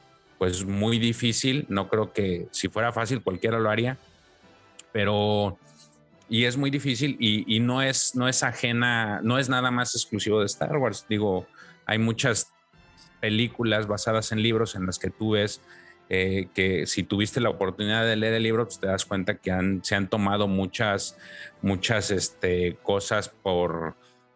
[0.42, 1.66] pues muy difícil.
[1.68, 3.96] No creo que si fuera fácil cualquiera lo haría,
[4.90, 5.56] pero
[6.28, 10.40] y es muy difícil y, no es no es ajena, no es nada más exclusivo
[10.40, 11.06] de Star Wars.
[11.08, 11.46] Digo,
[11.86, 12.50] hay muchas
[13.20, 15.60] películas basadas en libros en las que tú ves
[16.08, 19.52] eh, que si tuviste la oportunidad de leer el libro, pues te das cuenta que
[19.84, 21.16] se han tomado muchas,
[21.60, 23.94] muchas este, cosas por,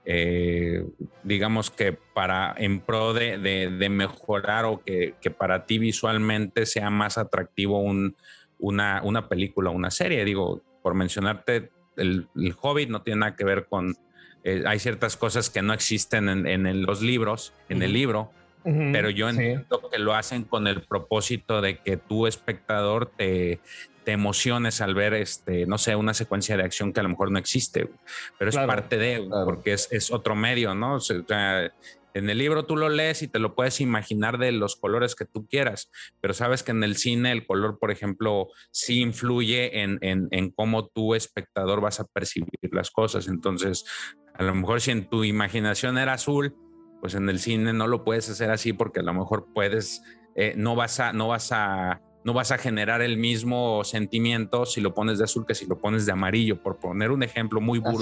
[0.08, 0.86] eh,
[1.24, 6.90] digamos que para en pro de, de, mejorar o que, que, para ti visualmente sea
[6.90, 8.14] más atractivo un,
[8.60, 10.24] una, una película o una serie.
[10.24, 13.96] Digo, por mencionarte, el, el Hobbit no tiene nada que ver con...
[14.44, 18.30] Eh, hay ciertas cosas que no existen en, en los libros, en el libro,
[18.62, 23.60] pero yo entiendo que lo hacen con el propósito de que tu espectador te,
[24.06, 27.32] te emociones al ver, este, no sé, una secuencia de acción que a lo mejor
[27.32, 27.90] no existe,
[28.38, 30.94] pero es parte de, porque es, es, otro medio, ¿no?
[30.94, 31.72] O sea,
[32.14, 35.24] en el libro tú lo lees y te lo puedes imaginar de los colores que
[35.24, 35.90] tú quieras,
[36.20, 40.52] pero sabes que en el cine el color, por ejemplo, sí influye en, en, en
[40.52, 43.26] cómo tu espectador vas a percibir las cosas.
[43.26, 43.86] Entonces,
[44.34, 46.54] a lo mejor si en tu imaginación era azul,
[47.00, 50.04] pues en el cine no lo puedes hacer así porque a lo mejor puedes,
[50.36, 54.80] eh, no vas a, no vas a, no vas a generar el mismo sentimiento si
[54.80, 57.78] lo pones de azul que si lo pones de amarillo, por poner un ejemplo muy
[57.78, 58.00] burdo.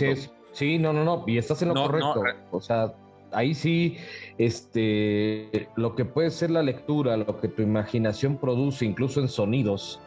[0.53, 2.23] Sí, no, no, no, y estás en lo correcto.
[2.51, 2.95] O sea,
[3.33, 3.99] ahí sí,
[4.39, 10.01] este, lo que puede ser la lectura, lo que tu imaginación produce, incluso en sonidos,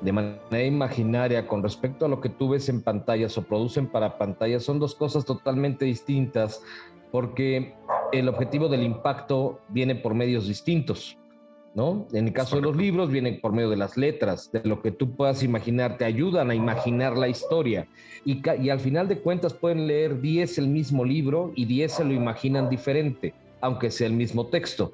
[0.00, 4.18] de manera imaginaria con respecto a lo que tú ves en pantallas o producen para
[4.18, 6.64] pantallas, son dos cosas totalmente distintas
[7.12, 7.76] porque
[8.10, 11.16] el objetivo del impacto viene por medios distintos,
[11.74, 12.06] ¿no?
[12.12, 14.90] En el caso de los libros viene por medio de las letras, de lo que
[14.90, 17.86] tú puedas imaginar, te ayudan a imaginar la historia.
[18.24, 22.04] Y, y al final de cuentas pueden leer 10 el mismo libro y 10 se
[22.04, 24.92] lo imaginan diferente, aunque sea el mismo texto.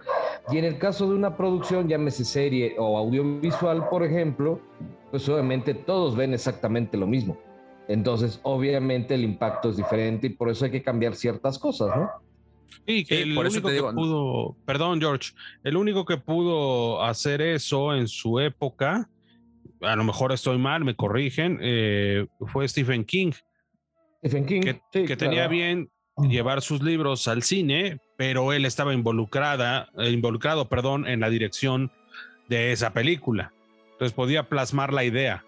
[0.51, 4.61] Y en el caso de una producción, llámese serie o audiovisual, por ejemplo,
[5.11, 7.37] pues obviamente todos ven exactamente lo mismo.
[7.89, 12.11] Entonces, obviamente el impacto es diferente y por eso hay que cambiar ciertas cosas, ¿no?
[12.87, 18.09] Sí, que el único que pudo, perdón George, el único que pudo hacer eso en
[18.09, 19.09] su época,
[19.81, 23.33] a lo mejor estoy mal, me corrigen, eh, fue Stephen King.
[24.25, 24.61] Stephen King,
[24.93, 31.07] que, tenía bien llevar sus libros al cine, pero él estaba involucrada, eh, involucrado, perdón,
[31.07, 31.93] en la dirección
[32.49, 33.53] de esa película.
[33.93, 35.45] Entonces podía plasmar la idea.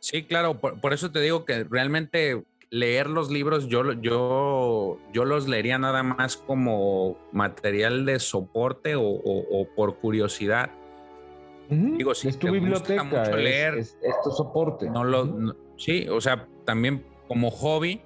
[0.00, 5.48] Sí, claro, por, eso te digo que realmente leer los libros yo, yo, yo los
[5.48, 10.70] leería nada más como material de soporte o, por curiosidad.
[11.68, 14.88] Digo, si es tu biblioteca, mucho leer, es, tu soporte.
[14.88, 18.02] No lo, sí, o sea, también como hobby,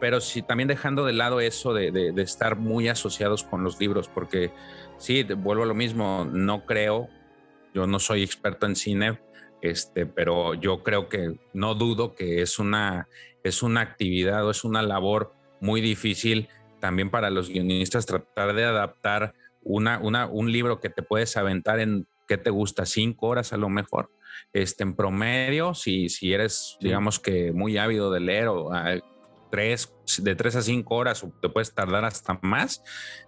[0.00, 4.08] pero sí también dejando de lado eso de, de, estar muy asociados con los libros,
[4.08, 4.50] porque
[4.96, 7.08] sí, vuelvo a lo mismo, no creo,
[7.72, 9.20] yo no soy experto en cine,
[9.62, 13.08] este, pero yo creo que no dudo que es una,
[13.42, 16.48] es una actividad o es una labor muy difícil
[16.80, 21.80] también para los guionistas tratar de adaptar una, una, un libro que te puedes aventar
[21.80, 22.86] en, ¿qué te gusta?
[22.86, 24.10] Cinco horas a lo mejor.
[24.52, 28.94] Este, en promedio, si, si eres, digamos que muy ávido de leer o ah,
[29.50, 32.82] tres, de tres a cinco horas, o te puedes tardar hasta más,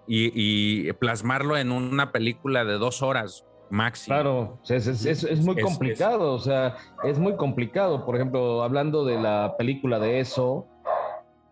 [0.06, 4.14] y, plasmarlo en una película de dos horas máximo.
[4.14, 8.04] Claro, es, es, muy complicado, o sea, es muy complicado.
[8.04, 10.66] Por ejemplo, hablando de la película de eso,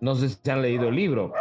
[0.01, 1.33] no sé si han leído el libro.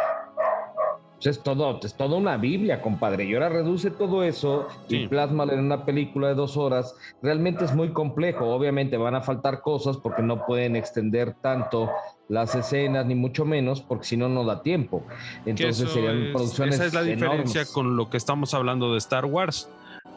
[1.18, 3.24] Pues es todo, es toda una Biblia, compadre.
[3.24, 6.94] Y ahora reduce todo eso y plasma en una película de dos horas.
[7.22, 8.46] Realmente es muy complejo.
[8.46, 11.90] Obviamente van a faltar cosas porque no pueden extender tanto
[12.28, 15.02] las escenas, ni mucho menos, porque si no, no da tiempo.
[15.44, 16.76] Entonces serían producciones.
[16.76, 19.68] Esa es la diferencia con lo que estamos hablando de Star Wars.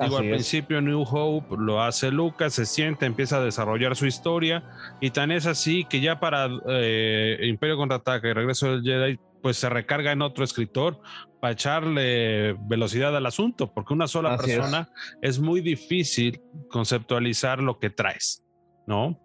[0.01, 4.63] Digo, al principio New Hope lo hace Lucas, se siente, empieza a desarrollar su historia
[4.99, 9.57] y tan es así que ya para eh, Imperio Contraataca y Regreso del Jedi pues
[9.57, 10.99] se recarga en otro escritor
[11.39, 14.89] para echarle velocidad al asunto, porque una sola persona
[15.21, 15.39] es.
[15.39, 18.45] muy difícil conceptualizar lo que traes,
[18.85, 19.19] ¿no?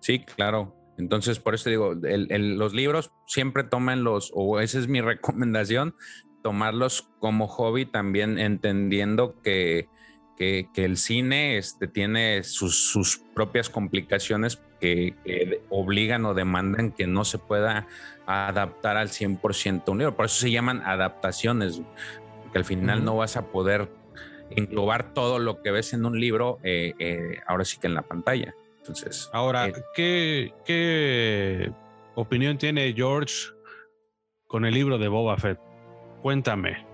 [0.00, 0.76] Sí, claro.
[0.98, 5.94] Entonces, por eso digo, los libros siempre tomen los, o esa es mi recomendación,
[6.42, 9.88] tomarlos como hobby también entendiendo que,
[10.36, 17.24] que, el cine este, tiene sus, sus propias complicaciones que, obligan o demandan que no
[17.24, 17.86] se pueda
[18.26, 20.16] adaptar al 100% un libro.
[20.16, 21.82] Por eso se llaman adaptaciones,
[22.52, 23.90] que al final no vas a poder
[24.50, 28.02] englobar todo lo que ves en un libro, eh, eh, ahora sí que en la
[28.02, 28.54] pantalla.
[28.78, 31.72] Entonces, ahora, eh, ¿qué, ¿qué
[32.14, 33.34] opinión tiene George
[34.46, 35.69] con el libro de Boba Fett?
[36.22, 36.86] Cuéntame.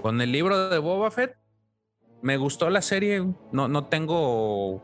[0.00, 1.36] Con el libro de Boba Fett,
[2.22, 3.24] me gustó la serie.
[3.52, 4.82] No, no tengo.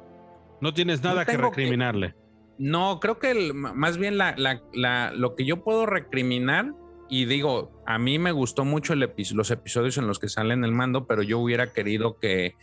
[0.61, 2.15] No tienes nada que recriminarle.
[2.59, 4.35] no, creo que más bien la,
[4.73, 6.73] la, lo que yo puedo recriminar,
[7.09, 10.73] y digo, a mí me gustó mucho el los episodios en los que salen el
[10.73, 12.57] mando, pero yo hubiera querido que,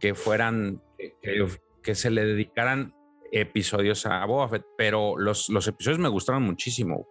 [0.00, 1.46] que fueran, que,
[1.82, 2.94] que, se le dedicaran
[3.32, 7.06] episodios a Boba Fett, pero los, los episodios me gustaron muchísimo.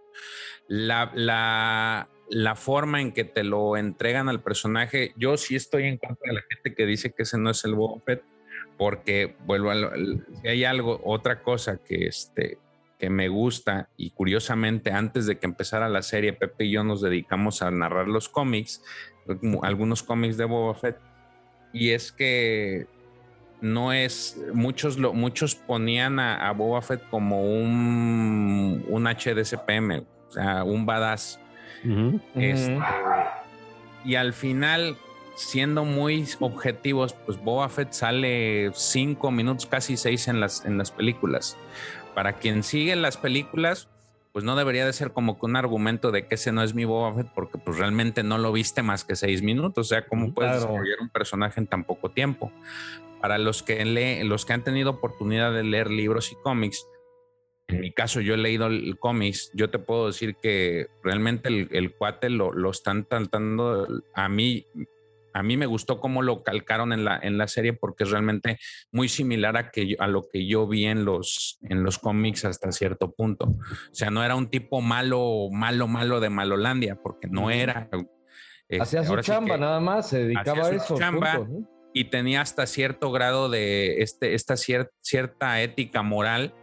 [0.68, 5.98] La, la, la forma en que te lo entregan al personaje, yo sí estoy en
[5.98, 8.24] contra de la gente que dice que ese no es el Boba Fett,
[8.78, 9.76] porque vuelvo a
[10.42, 12.58] si hay algo, otra cosa que este
[13.00, 17.02] que me gusta y curiosamente antes de que empezara la serie Pepe y yo nos
[17.02, 18.82] dedicamos a narrar los cómics,
[19.64, 20.98] algunos cómics de Boba Fett
[21.74, 22.88] y es que
[23.60, 30.64] no es muchos lo, muchos ponían a, Boba Fett como un un HDCPM, o sea,
[30.64, 31.40] un badass
[32.36, 32.80] este,
[34.04, 34.98] y al final,
[35.36, 40.92] siendo muy objetivos, pues Boba Fett sale cinco minutos, casi seis en las, en las
[40.92, 41.58] películas.
[42.14, 43.90] Para quien sigue las películas,
[44.32, 46.86] pues no debería de ser como que un argumento de que ese no es mi
[46.86, 49.88] Boba Fett, porque pues realmente no lo viste más que seis minutos.
[49.88, 52.52] O sea, ¿cómo puedes desarrollar un personaje en tan poco tiempo?
[53.22, 56.86] Para los que, leen, los que han tenido oportunidad de leer libros y cómics,
[57.68, 61.94] en mi caso, yo he leído el cómics, yo te puedo decir que realmente el,
[61.96, 64.68] cuate lo, lo, están tratando, a mí,
[65.34, 68.60] a mí me gustó cómo lo calcaron en la, en la serie porque es realmente
[68.92, 72.72] muy similar a, que a lo que yo vi en los, en los cómics hasta
[72.72, 73.46] cierto punto.
[73.46, 77.90] O sea, no era un tipo malo, malo, malo de Malolandia, porque no era.
[78.70, 80.98] Este, hacía su chamba, nada más, se dedicaba a eso.
[80.98, 81.48] Chamba,
[81.94, 86.54] Y tenía hasta cierto grado de este, esta cierta ética moral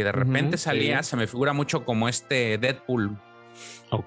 [0.00, 3.18] que de repente salía, se me figura mucho como este Deadpool.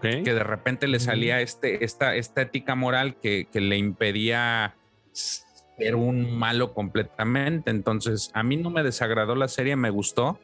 [0.01, 4.75] Que de repente le salía este, esta, ética moral que, le impedía
[5.11, 7.69] ser un malo completamente.
[7.69, 10.39] Entonces, a mí no me desagradó la serie, me gustó.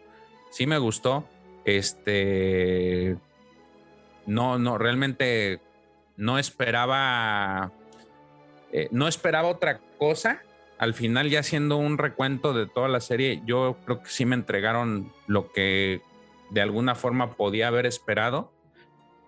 [0.51, 1.27] Sí me gustó.
[1.65, 3.17] Este.
[4.27, 5.61] No, no, realmente
[6.15, 7.71] no esperaba.
[8.71, 10.43] Eh, no esperaba otra cosa
[10.79, 14.35] al final ya haciendo un recuento de toda la serie, yo creo que sí me
[14.35, 16.01] entregaron lo que
[16.49, 18.51] de alguna forma podía haber esperado.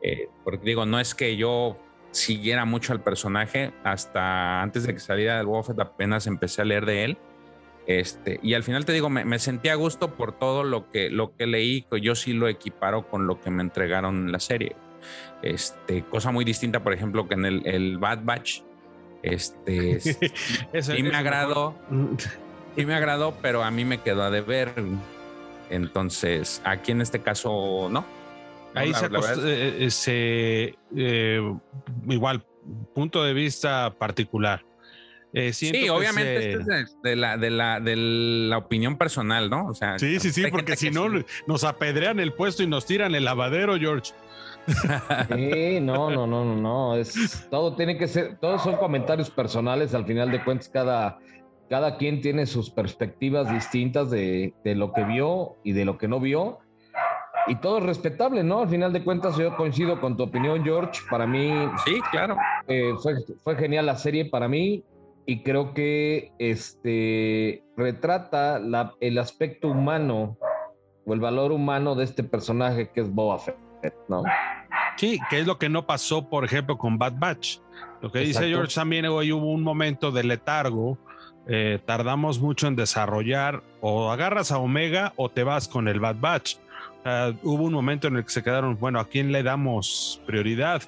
[0.01, 1.77] Eh, porque digo, no es que yo
[2.11, 6.85] siguiera mucho al personaje, hasta antes de que saliera del Buffett apenas empecé a leer
[6.85, 7.17] de él.
[7.85, 11.35] Este, y al final te digo, me, sentí a gusto por todo lo que, lo
[11.35, 14.77] que leí, que yo sí lo equiparo con lo que me entregaron en la serie.
[15.41, 18.61] Este, cosa muy distinta, por ejemplo, que en el, el Bad Batch,
[19.23, 19.99] este,
[20.81, 21.75] sí me agradó,
[22.75, 24.73] sí me agradó, pero a mí me quedó a deber.
[25.69, 28.05] Entonces, aquí en este caso, no.
[28.73, 29.07] Ahí se,
[30.13, 31.53] eh, eh,
[32.07, 32.45] igual,
[32.93, 34.63] punto de vista particular.
[35.33, 36.65] Eh, sí, obviamente es
[37.01, 39.67] de la, de, la, de la opinión personal, ¿no?
[39.67, 41.07] O sea, sí, sí, sí, porque si no
[41.47, 44.11] nos apedrean el puesto y nos tiran el lavadero, George.
[44.67, 46.95] Sí, no, no, no, no, no.
[46.95, 49.93] Es, todo tiene que ser, todos son comentarios personales.
[49.93, 51.19] Al final de cuentas, cada,
[51.69, 56.07] cada quien tiene sus perspectivas distintas de, de lo que vio y de lo que
[56.07, 56.59] no vio.
[57.47, 58.59] Y todo es respetable, ¿no?
[58.59, 61.01] Al final de cuentas, yo coincido con tu opinión, George.
[61.09, 61.51] Para mí.
[61.85, 62.37] Sí, claro.
[62.67, 64.83] Eh, fue, fue genial la serie para mí
[65.25, 70.37] y creo que este retrata la, el aspecto humano
[71.05, 73.57] o el valor humano de este personaje que es Boba Fett,
[74.07, 74.23] ¿no?
[74.97, 77.59] Sí, que es lo que no pasó, por ejemplo, con Bad Batch.
[78.01, 80.97] Lo que dice George también, hoy hubo un momento de letargo,
[81.47, 86.17] eh, tardamos mucho en desarrollar, o agarras a Omega o te vas con el Bad
[86.19, 86.57] Batch.
[87.43, 90.81] hubo un momento en el que se quedaron, bueno, ¿a quién le damos prioridad?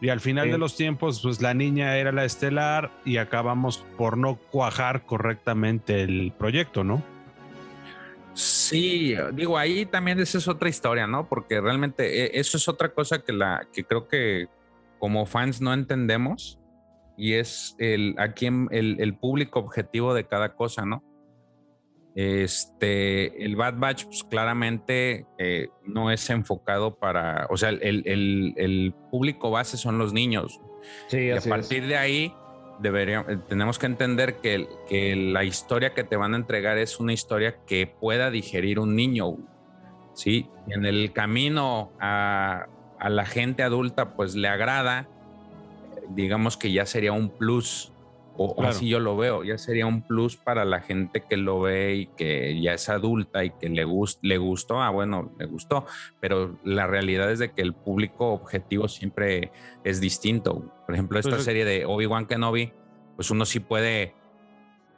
[0.00, 4.18] Y al final de los tiempos, pues la niña era la estelar y acabamos por
[4.18, 7.02] no cuajar correctamente el proyecto, ¿no?
[8.34, 11.28] Sí, digo, ahí también esa es otra historia, ¿no?
[11.28, 14.48] Porque realmente eh, eso es otra cosa que, la, que creo que
[14.98, 16.58] como fans no entendemos
[17.16, 21.04] y es el, a quién, el, el público objetivo de cada cosa, ¿no?
[22.14, 28.54] Este, el Bad Batch, pues claramente eh, no es enfocado para, o sea, el, el,
[28.56, 30.60] el, público base son los niños.
[31.08, 32.32] Sí, y a partir de ahí,
[32.78, 37.00] deberíamos, eh, tenemos que entender que, que la historia que te van a entregar es
[37.00, 39.36] una historia que pueda digerir un niño.
[40.12, 42.66] Sí, en el camino a,
[43.00, 45.08] a la gente adulta, pues le agrada,
[46.10, 47.93] digamos que ya sería un plus
[48.36, 51.94] o así yo lo veo, ya sería un plus para la gente que lo ve
[51.94, 53.86] y que ya es adulta y que le,
[54.22, 55.86] le gustó, ah, bueno, le gustó,
[56.20, 59.52] pero la realidad es de que el público objetivo siempre
[59.84, 60.72] es distinto.
[60.86, 62.72] Por ejemplo, esta pues serie de Obi-Wan Kenobi,
[63.16, 64.14] pues uno sí puede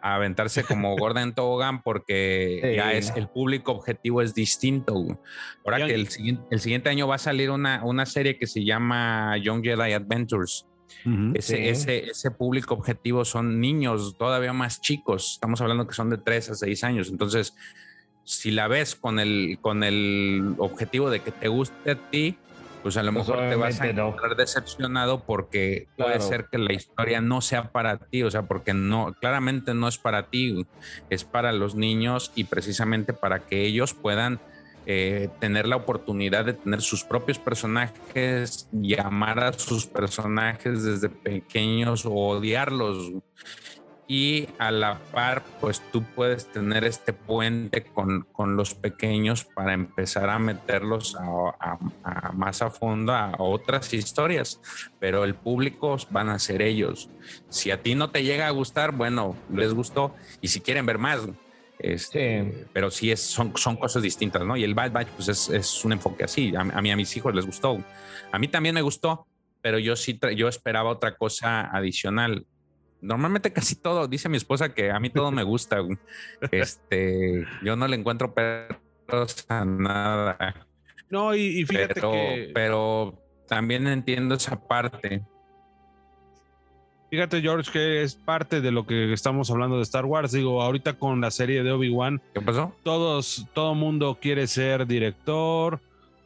[0.01, 4.95] aventarse como Gordon Tobogán porque ya es el público objetivo es distinto.
[5.65, 8.65] Ahora que el siguiente, el siguiente año va a salir una, una serie que se
[8.65, 10.67] llama Young Jedi Adventures
[11.35, 15.33] ese, ese, ese, público objetivo son niños todavía más chicos.
[15.35, 17.09] Estamos hablando que son de 3 a 6 años.
[17.11, 17.55] Entonces,
[18.25, 22.37] si la ves con el, con el objetivo de que te guste a ti,
[22.83, 26.73] pues a lo pues mejor te vas a encontrar decepcionado porque puede ser que la
[26.73, 30.67] historia no sea para ti, o sea, porque no, claramente no es para ti,
[31.11, 34.41] es para los niños y precisamente para que ellos puedan
[34.89, 42.07] eh, tener la oportunidad de tener sus propios personajes, llamar a sus personajes desde pequeños
[42.07, 43.13] o odiarlos.
[44.09, 49.73] Y a la par, pues tú puedes tener este puente con, con los pequeños para
[49.73, 51.79] empezar a meterlos a,
[52.33, 54.61] más a fondo a otras historias.
[55.01, 57.11] Pero el público van a ser ellos.
[57.49, 60.15] Si a ti no te llega a gustar, bueno, les gustó.
[60.41, 61.27] Y si quieren ver más,
[61.79, 64.57] este, Pero sí es, son, son cosas distintas, ¿no?
[64.57, 66.55] Y el Bad Batch, pues es, es un enfoque así.
[66.57, 67.79] A, mí, a mis hijos les gustó.
[68.33, 69.27] A mí también me gustó,
[69.61, 72.47] pero yo sí, yo esperaba otra cosa adicional.
[73.01, 75.79] Normalmente casi todo, dice mi esposa que a mí todo me gusta.
[76.51, 80.67] este, yo no le encuentro peros a nada.
[81.11, 82.51] No, y, fíjate pero, que...
[82.55, 85.23] Pero también entiendo esa parte.
[87.17, 90.33] Fíjate, George, que es parte de lo que estamos hablando de Star Wars.
[90.33, 92.21] Digo, ahorita con la serie de Obi-Wan.
[92.35, 92.77] ¿Qué pasó?
[92.83, 95.81] Todos, todo mundo quiere ser director,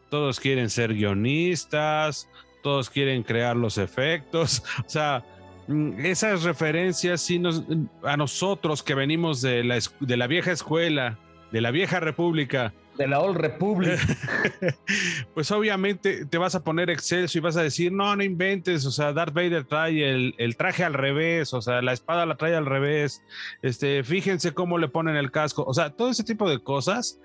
[0.08, 2.28] todos quieren ser guionistas,
[2.60, 4.64] todos quieren crear los efectos.
[4.84, 5.22] O sea,
[5.68, 7.62] mm, esas referencias sí nos,
[8.02, 11.20] a nosotros que venimos de la, de la vieja escuela,
[11.52, 13.98] de la vieja república, de la Old Republic.
[15.34, 18.90] pues obviamente te vas a poner excelso y vas a decir, no, no inventes, o
[18.90, 22.54] sea, Darth Vader trae el, el, traje al revés, o sea, la espada la trae
[22.54, 23.22] al revés,
[23.62, 27.18] este, fíjense cómo le ponen el casco, o sea, todo ese tipo de cosas.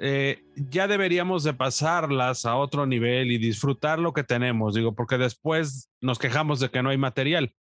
[0.00, 5.16] Eh, ya deberíamos de pasarlas a otro nivel y disfrutar lo que tenemos, digo, porque
[5.16, 7.54] después nos quejamos de que no hay material.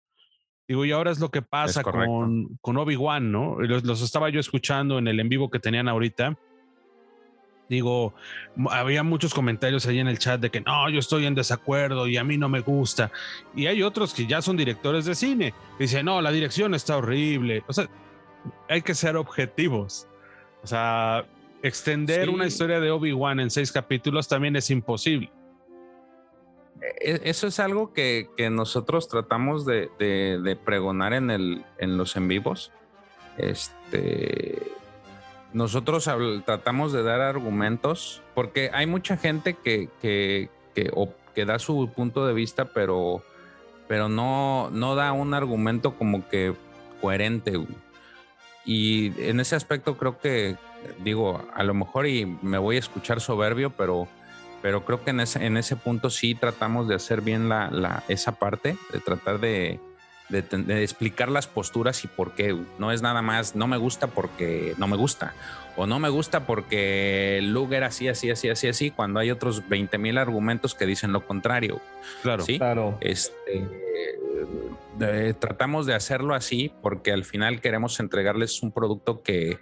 [0.68, 3.60] Digo, y ahora es lo que pasa con, con Obi-Wan, ¿no?
[3.60, 6.36] Los, los, estaba yo escuchando en el en vivo que tenían ahorita
[7.70, 8.14] Digo,
[8.70, 12.18] había muchos comentarios ahí en el chat de que no, yo estoy en desacuerdo y
[12.18, 13.12] a mí no me gusta.
[13.56, 15.54] Y hay otros que ya son directores de cine.
[15.80, 17.64] Dicen, no, la dirección está horrible.
[17.68, 17.90] O sea,
[18.70, 20.08] hay que ser objetivos.
[20.62, 21.26] O sea,
[21.62, 25.32] extender una historia de Obi-Wan en seis capítulos también es imposible.
[26.82, 32.28] E, eso es algo que, nosotros tratamos de, de, pregonar en, el, en los en
[32.28, 32.72] vivos.
[33.38, 34.62] Este
[35.54, 36.10] nosotros
[36.46, 42.34] tratamos de dar argumentos, porque hay mucha gente que, que, que, da su punto de
[42.34, 43.24] vista, pero,
[43.88, 46.54] pero no, no da un argumento como que
[47.02, 47.54] coherente.
[48.66, 50.58] Y en ese aspecto creo que,
[51.04, 54.08] digo, a lo mejor y me voy a escuchar soberbio, pero
[54.64, 58.40] pero creo que en ese, en ese punto sí tratamos de hacer bien la, esa
[58.40, 59.82] parte, de tratar de,
[60.30, 62.58] de, explicar las posturas y por qué.
[62.78, 65.34] No es nada más, no me gusta porque no me gusta,
[65.76, 69.68] o no me gusta porque Luke era así, así, así, así, así, cuando hay otros
[69.68, 71.82] 20 mil argumentos que dicen lo contrario.
[72.22, 72.58] Claro, ¿sí?
[72.58, 72.98] claro.
[73.02, 73.68] Este,
[75.40, 79.60] tratamos de hacerlo así porque al final queremos entregarles un producto que,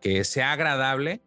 [0.00, 1.22] que sea agradable,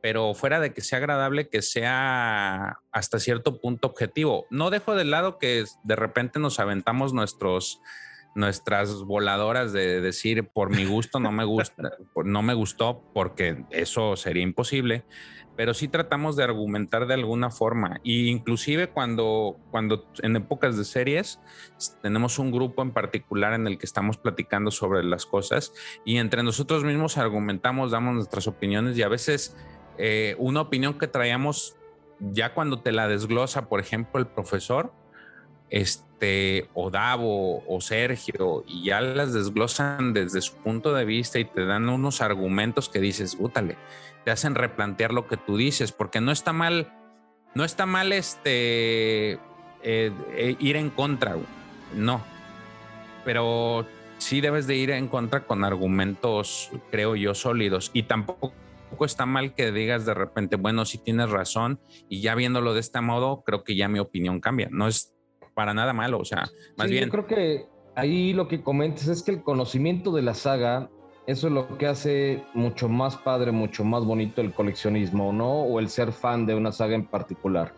[0.00, 4.46] pero fuera de que sea agradable, que sea hasta cierto punto objetivo.
[4.50, 7.80] No dejo de lado que de repente nos aventamos nuestros
[8.34, 11.92] nuestras voladoras de decir por mi gusto no me gusta,
[12.24, 15.04] no me gustó porque eso sería imposible,
[15.56, 18.00] pero sí tratamos de argumentar de alguna forma.
[18.02, 21.40] Y inclusive cuando cuando en épocas de series
[22.02, 25.72] tenemos un grupo en particular en el que estamos platicando sobre las cosas
[26.04, 29.56] y entre nosotros mismos argumentamos, damos nuestras opiniones y a veces
[29.98, 31.76] eh, una opinión que traíamos
[32.20, 34.92] ya cuando te la desglosa, por ejemplo, el profesor,
[35.74, 41.44] este, o Davo o Sergio, y ya las desglosan desde su punto de vista y
[41.44, 43.76] te dan unos argumentos que dices, bútale,
[44.24, 46.92] te hacen replantear lo que tú dices, porque no está mal,
[47.56, 51.36] no está mal este, eh, eh, ir en contra,
[51.96, 52.22] no,
[53.24, 53.84] pero
[54.18, 58.54] sí debes de ir en contra con argumentos, creo yo, sólidos, y tampoco
[59.00, 63.00] está mal que digas de repente, bueno, si tienes razón, y ya viéndolo de este
[63.00, 64.68] modo, creo que ya mi opinión cambia.
[64.70, 65.13] No es
[65.54, 67.04] para nada malo, o sea, más bien.
[67.04, 70.90] Yo creo que ahí lo que comentas es que el conocimiento de la saga,
[71.26, 75.62] eso es lo que hace mucho más padre, mucho más bonito el coleccionismo, ¿no?
[75.62, 77.74] O el ser fan de una saga en particular.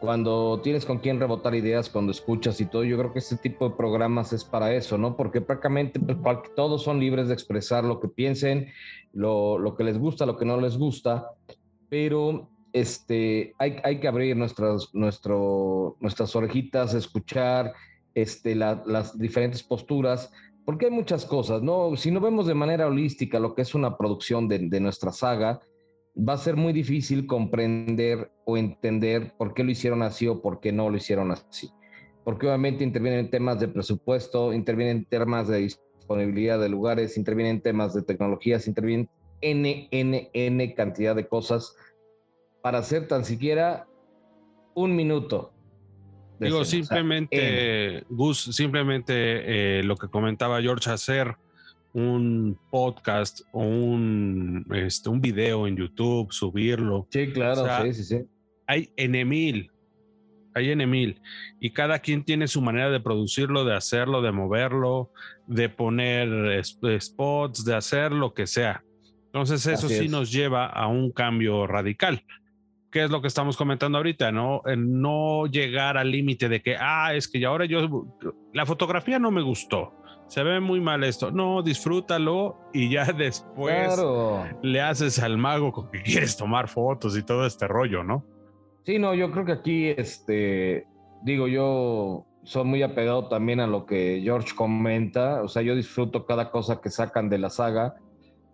[0.00, 3.68] Cuando tienes con quién rebotar ideas, cuando escuchas y todo, yo creo que este tipo
[3.68, 5.16] de programas es para eso, ¿no?
[5.16, 6.18] Porque prácticamente pues,
[6.54, 8.68] todos son libres de expresar lo que piensen,
[9.12, 11.30] lo, lo que les gusta, lo que no les gusta,
[11.88, 14.90] pero este, hay, que abrir nuestras,
[16.36, 17.72] orejitas, escuchar
[18.14, 20.30] este, las diferentes posturas,
[20.66, 21.62] porque hay muchas cosas.
[21.96, 25.58] Si no vemos de manera holística lo que es una producción de, de nuestra saga,
[26.16, 30.60] va a ser muy difícil comprender o entender por qué lo hicieron así o por
[30.60, 31.70] qué no lo hicieron así.
[32.24, 38.02] Porque obviamente intervienen temas de presupuesto, intervienen temas de disponibilidad de lugares, intervienen temas de
[38.02, 39.08] tecnologías, intervienen
[39.40, 41.74] N, N, N cantidad de cosas
[42.66, 43.86] para hacer tan siquiera
[44.74, 45.52] un minuto.
[46.40, 51.36] Digo, simplemente, Gus, simplemente eh, lo que comentaba George, hacer
[51.92, 57.06] un podcast o un, este, un video en YouTube, subirlo.
[57.08, 58.24] Sí, claro, sí, sí, sí.
[58.66, 59.70] Hay enemil,
[60.52, 61.22] hay enemil,
[61.60, 65.12] y cada quien tiene su manera de producirlo, de hacerlo, de moverlo,
[65.46, 68.82] de poner spots, de hacer lo que sea.
[69.26, 72.24] Entonces eso sí nos lleva a un cambio radical.
[72.96, 74.32] ¿Qué es lo que estamos comentando ahorita?
[74.32, 78.06] No, no llegar al límite de que, ah, es que ya ahora yo,
[78.54, 79.92] la fotografía no me gustó,
[80.28, 81.30] se ve muy mal esto.
[81.30, 84.02] No, disfrútalo y ya después
[84.62, 88.24] le haces al mago con que quieres tomar fotos y todo este rollo, ¿no?
[88.86, 90.86] Sí, no, yo creo que aquí, este,
[91.20, 96.24] digo, yo soy muy apegado también a lo que George comenta, o sea, yo disfruto
[96.24, 97.96] cada cosa que sacan de la saga.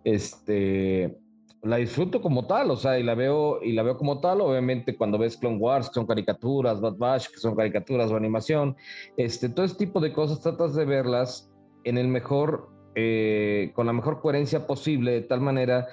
[0.03, 1.17] Este,
[1.63, 4.41] la disfruto como tal, o sea, y la veo y la veo como tal.
[4.41, 8.75] Obviamente, cuando ves Clone Wars, que son caricaturas, Bad Batch, que son caricaturas o animación,
[9.15, 11.49] este, todo este tipo de cosas tratas de verlas
[11.85, 15.87] en el mejor, eh, con la mejor coherencia posible, de tal manera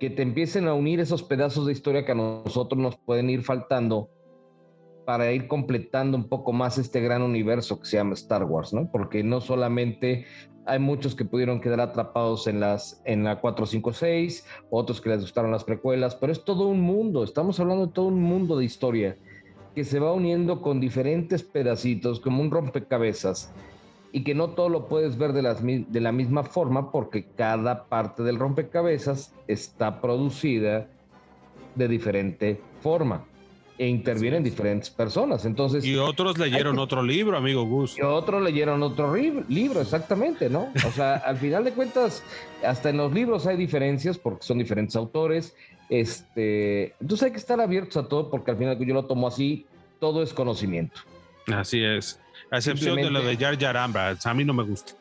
[0.00, 3.44] que te empiecen a unir esos pedazos de historia que a nosotros nos pueden ir
[3.44, 4.10] faltando
[5.08, 8.90] para ir completando un poco más este gran universo que se llama Star Wars, ¿no?
[8.92, 10.26] Porque no solamente
[10.66, 15.50] hay muchos que pudieron quedar atrapados en, las, en la 456, otros que les gustaron
[15.50, 19.16] las precuelas, pero es todo un mundo, estamos hablando de todo un mundo de historia
[19.74, 23.50] que se va uniendo con diferentes pedacitos, como un rompecabezas,
[24.12, 27.86] y que no todo lo puedes ver de, las, de la misma forma porque cada
[27.86, 30.86] parte del rompecabezas está producida
[31.76, 33.24] de diferente forma
[33.78, 35.44] e intervienen diferentes personas.
[35.44, 37.96] Entonces, y otros leyeron otro libro, amigo Gus.
[37.96, 40.72] Y otros leyeron otro libro, exactamente, ¿no?
[40.86, 42.24] O sea, al final de cuentas,
[42.66, 45.54] hasta en los libros hay diferencias porque son diferentes autores.
[45.88, 49.64] Este, entonces hay que estar abiertos a todo porque al final yo lo tomo así,
[50.00, 51.00] todo es conocimiento.
[51.46, 52.20] Así es.
[52.50, 54.92] A excepción de lo de Jar Jar a mí no me gusta.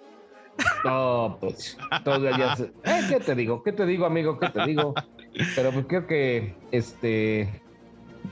[0.83, 3.61] No, pues, todavía eh, ¿Qué te digo?
[3.63, 4.39] ¿Qué te digo, amigo?
[4.39, 4.93] ¿Qué te digo?
[5.55, 7.61] Pero pues creo que este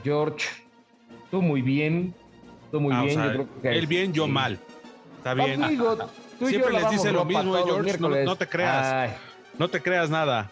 [0.02, 0.46] George,
[1.30, 2.14] tú muy bien,
[2.70, 3.22] tú muy ah, bien.
[3.22, 4.58] yo creo que él bien, yo mal.
[5.18, 5.60] Está bien.
[6.38, 7.98] Siempre les dice lo mismo, George.
[7.98, 9.16] No, te creas.
[9.58, 10.50] No te creas nada.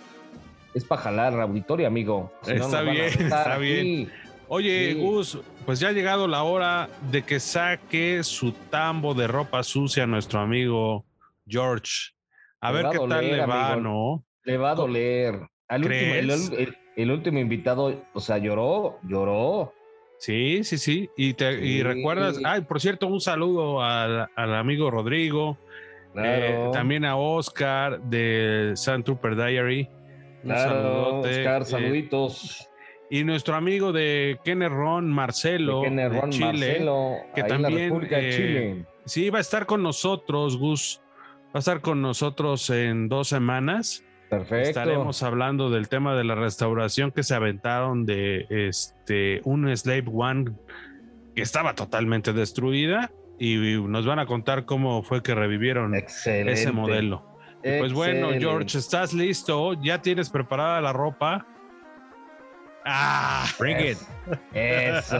[0.75, 2.33] Es para jalar la auditorio, amigo.
[2.47, 4.13] está bien, está bien.
[4.49, 5.01] Oye, Sí.
[5.01, 10.03] Gus, pues ya ha llegado la hora de que saque su tambo de ropa sucia
[10.05, 11.05] a nuestro amigo
[11.47, 12.13] George.
[12.61, 13.81] A Le ver qué tal le va, amigo.
[13.89, 14.25] ¿no?
[14.45, 15.41] Le va a doler.
[15.69, 19.73] Al último, el, el- el último invitado, o sea, lloró, lloró.
[20.19, 21.11] Sí, sí, sí.
[21.17, 25.59] Y, te, y recuerdas, ay, por cierto, un saludo al, al amigo Rodrigo,
[26.17, 26.71] eh, Claro.
[26.71, 29.89] también a Oscar de Sand Trooper Diary.
[30.45, 32.69] Claro, Oscar, eh, saluditos.
[33.11, 36.47] y nuestro amigo de Kenner Ron, Marcelo, de Kenneth de Chile.
[36.47, 38.85] Marcelo, que ahí en la también, eh, Chile.
[39.07, 41.01] Sí, va a estar con nosotros, Gus.
[41.47, 44.04] Va a estar con nosotros en dos semanas.
[44.29, 44.69] Perfecto.
[44.69, 50.53] Estaremos hablando del tema de la restauración que se aventaron de este un Slave One
[51.35, 56.53] que estaba totalmente destruida y nos van a contar cómo fue que revivieron Excelente.
[56.53, 57.39] ese modelo.
[57.63, 58.29] Y pues bueno.
[58.39, 59.75] George, ¿estás listo?
[59.83, 61.47] ¿Ya tienes preparada la ropa?
[62.87, 63.99] Ah, Bring it.
[64.53, 65.17] Eso.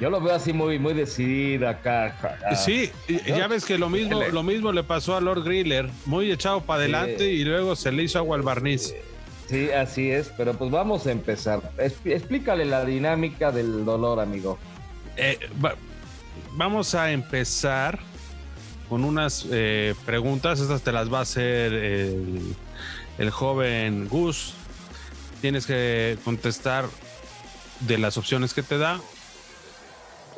[0.00, 2.16] Yo lo veo así muy, muy decidido acá.
[2.56, 2.90] Sí,
[3.26, 6.80] ya ves que lo mismo, lo mismo le pasó a Lord Griller, muy echado para
[6.82, 8.94] adelante y luego se le hizo agua al barniz.
[9.48, 11.60] Sí, así es, pero pues vamos a empezar.
[11.78, 14.58] Es- explícale la dinámica del dolor, amigo.
[15.16, 15.74] Eh, va-
[16.52, 17.98] vamos a empezar
[18.88, 20.60] con unas eh, preguntas.
[20.60, 22.54] Estas te las va a hacer el,
[23.18, 24.54] el joven Gus.
[25.42, 26.86] Tienes que contestar
[27.80, 28.98] de las opciones que te da.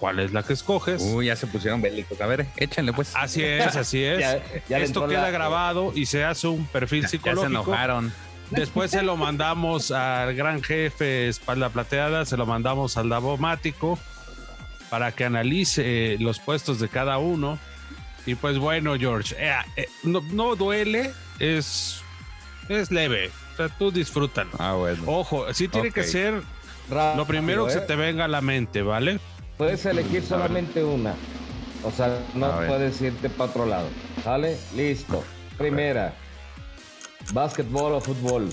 [0.00, 1.00] ¿Cuál es la que escoges?
[1.02, 2.20] Uy, ya se pusieron bélicos.
[2.20, 3.12] A ver, échenle pues.
[3.14, 4.18] Así es, así es.
[4.18, 7.46] Ya- ya Esto queda la- grabado y se hace un perfil Ya- ya se psicológico.
[7.46, 8.12] enojaron.
[8.50, 13.98] Después se lo mandamos al gran jefe Espalda Plateada, se lo mandamos al Davomático
[14.90, 17.58] para que analice eh, los puestos de cada uno.
[18.26, 22.00] Y pues bueno, George, eh, eh, no, no duele, es,
[22.68, 23.30] es leve.
[23.54, 24.50] O sea, tú disfrútalo.
[24.58, 25.04] Ah, bueno.
[25.06, 26.42] Ojo, sí tiene que ser
[26.90, 27.74] Rápido, lo primero que ¿eh?
[27.74, 29.20] se te venga a la mente, ¿vale?
[29.56, 31.14] Puedes elegir solamente una.
[31.84, 33.88] O sea, no puedes irte para otro lado.
[34.24, 34.58] ¿Sale?
[34.74, 35.22] Listo.
[35.56, 36.14] Primera.
[37.32, 38.50] Básquetbol o fútbol.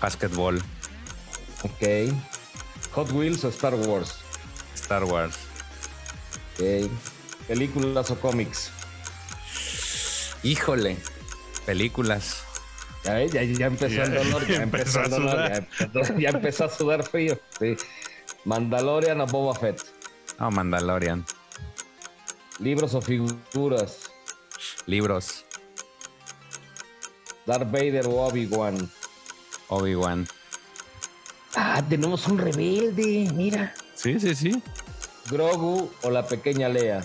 [0.00, 0.62] Basketball,
[1.62, 2.10] Ok.
[2.92, 4.16] Hot Wheels o Star Wars.
[4.74, 5.36] Star Wars.
[6.54, 6.90] Ok.
[7.46, 8.70] Películas o cómics.
[10.42, 10.96] Híjole.
[11.66, 12.42] Películas.
[13.04, 15.50] Ya, ves, ya, ya empezó Ya- el dolor, ya empezó empezó, a el dolor, sudar.
[15.52, 17.38] ya empezó, ya empezó a sudar frío.
[17.58, 17.76] Sí.
[18.44, 19.80] Mandalorian o Boba Fett.
[20.38, 21.24] Oh, Mandalorian.
[22.58, 24.10] Libros o figuras.
[24.86, 25.44] Libros.
[27.46, 28.90] Darth Vader o Obi-Wan.
[29.68, 30.26] Obi-Wan.
[31.56, 33.74] Ah, tenemos un rebelde, mira.
[33.94, 34.62] Sí, sí, sí.
[35.30, 37.02] Grogu o la pequeña Lea.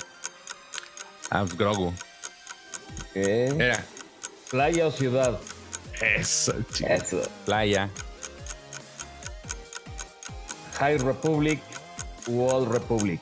[1.30, 1.94] Ah, pues, Grogu.
[3.14, 3.84] Era.
[4.52, 5.40] Playa o ciudad.
[6.02, 6.90] Eso, chico.
[6.90, 7.22] Eso.
[7.46, 7.90] Playa.
[10.80, 11.62] High Republic
[12.28, 13.22] Old Republic.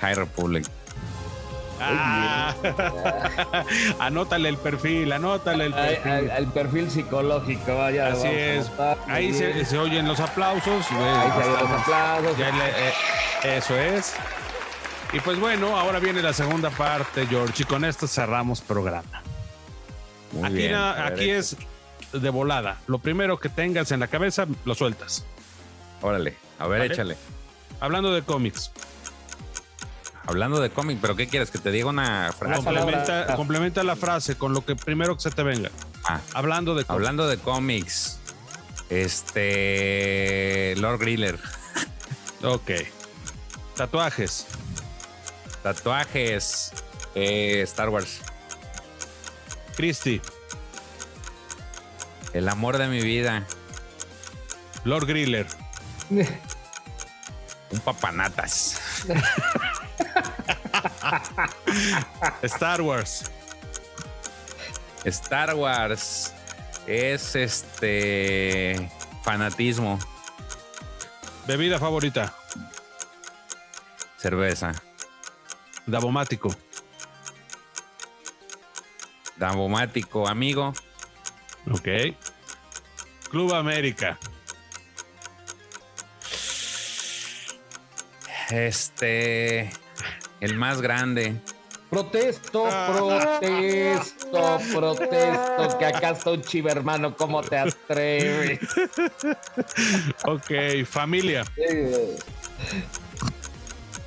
[0.00, 0.66] High Republic.
[1.82, 2.54] Ah.
[4.00, 6.12] anótale el perfil, anótale el perfil.
[6.12, 8.08] ay, el perfil psicológico, vaya.
[8.08, 8.70] Así es.
[9.08, 10.86] Ahí se, oyen los aplausos.
[10.90, 12.36] Ahí se oyen los aplausos.
[12.38, 14.14] Ya le- eh, eso es.
[15.12, 19.22] Y pues bueno, ahora viene la segunda parte, George, y con esto cerramos programa.
[20.32, 20.72] Muy aquí bien.
[20.72, 21.56] na- es
[22.12, 22.78] de volada.
[22.86, 25.24] Lo primero que tengas en la cabeza, lo sueltas.
[26.02, 26.36] Órale.
[26.58, 26.92] A ver, Vale.
[26.94, 27.16] échale.
[27.80, 28.70] Hablando de cómics,
[30.26, 31.50] Hablando de cómic, ¿pero qué quieres?
[31.50, 32.62] ¿Que te diga una frase?
[33.34, 35.70] complementa, la frase con lo que primero que se te venga.
[36.04, 36.90] Ah, Hablando de cómics.
[36.94, 38.18] hablando de cómics.
[38.90, 40.74] Este.
[40.76, 41.38] Lord Griller.
[42.44, 42.70] Ok.
[43.76, 44.46] Tatuajes.
[45.62, 46.72] Tatuajes.
[47.14, 48.20] eh, Star Wars.
[49.76, 50.20] Christy.
[52.32, 53.44] El amor de mi vida.
[54.84, 55.46] Lord Griller.
[56.10, 58.80] Un papanatas.
[62.42, 63.30] Star Wars.
[65.04, 66.32] Star Wars
[66.86, 68.90] es este
[69.22, 69.98] fanatismo,
[71.46, 72.34] Bebida favorita.
[74.18, 74.72] cerveza,
[75.86, 76.54] Davomático.
[79.36, 80.74] dambomático, amigo,
[81.68, 81.88] Ok.
[83.30, 84.18] Club América.
[88.50, 89.70] este
[90.40, 91.40] el más grande,
[91.88, 92.92] Protesto, Ah.
[93.40, 98.60] protesto, protesto, que acá está un chivo hermano, ¿cómo te atreves?
[100.24, 100.50] Ok.
[100.88, 101.44] Familia.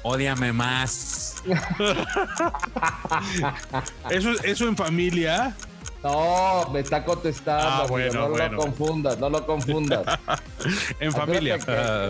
[0.01, 1.35] Ódiame más.
[4.09, 5.55] Eso, eso en familia.
[6.03, 8.49] No, me está contestando, Ah, amigo, no bueno.
[8.49, 10.05] lo confundas, no lo confundas.
[10.99, 11.57] En familia.
[11.59, 12.09] Que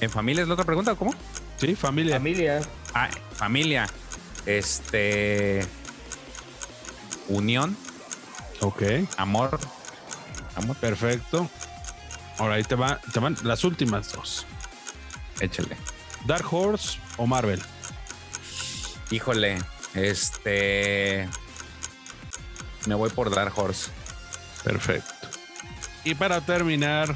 [0.00, 0.94] ¿En familia es la otra pregunta?
[0.94, 1.12] ¿Cómo?
[1.58, 2.16] Sí, familia.
[2.16, 2.60] Familia.
[2.94, 3.86] Ah, familia.
[4.46, 5.60] Este.
[7.28, 7.76] Unión.
[8.60, 8.82] Ok.
[9.16, 9.58] Amor.
[10.56, 10.76] Amor.
[10.76, 11.48] Perfecto.
[12.38, 14.46] Ahora ahí te, va, te van las últimas dos.
[15.40, 15.76] Échale.
[16.26, 17.60] Dark Horse o Marvel.
[19.10, 19.58] Híjole.
[20.04, 21.28] Este.
[22.86, 23.90] Me voy por Dark Horse.
[24.64, 25.12] Perfecto.
[26.04, 27.14] Y para terminar,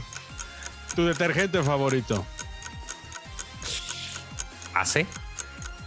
[0.95, 2.27] tu detergente favorito.
[4.75, 5.07] ¿Hace?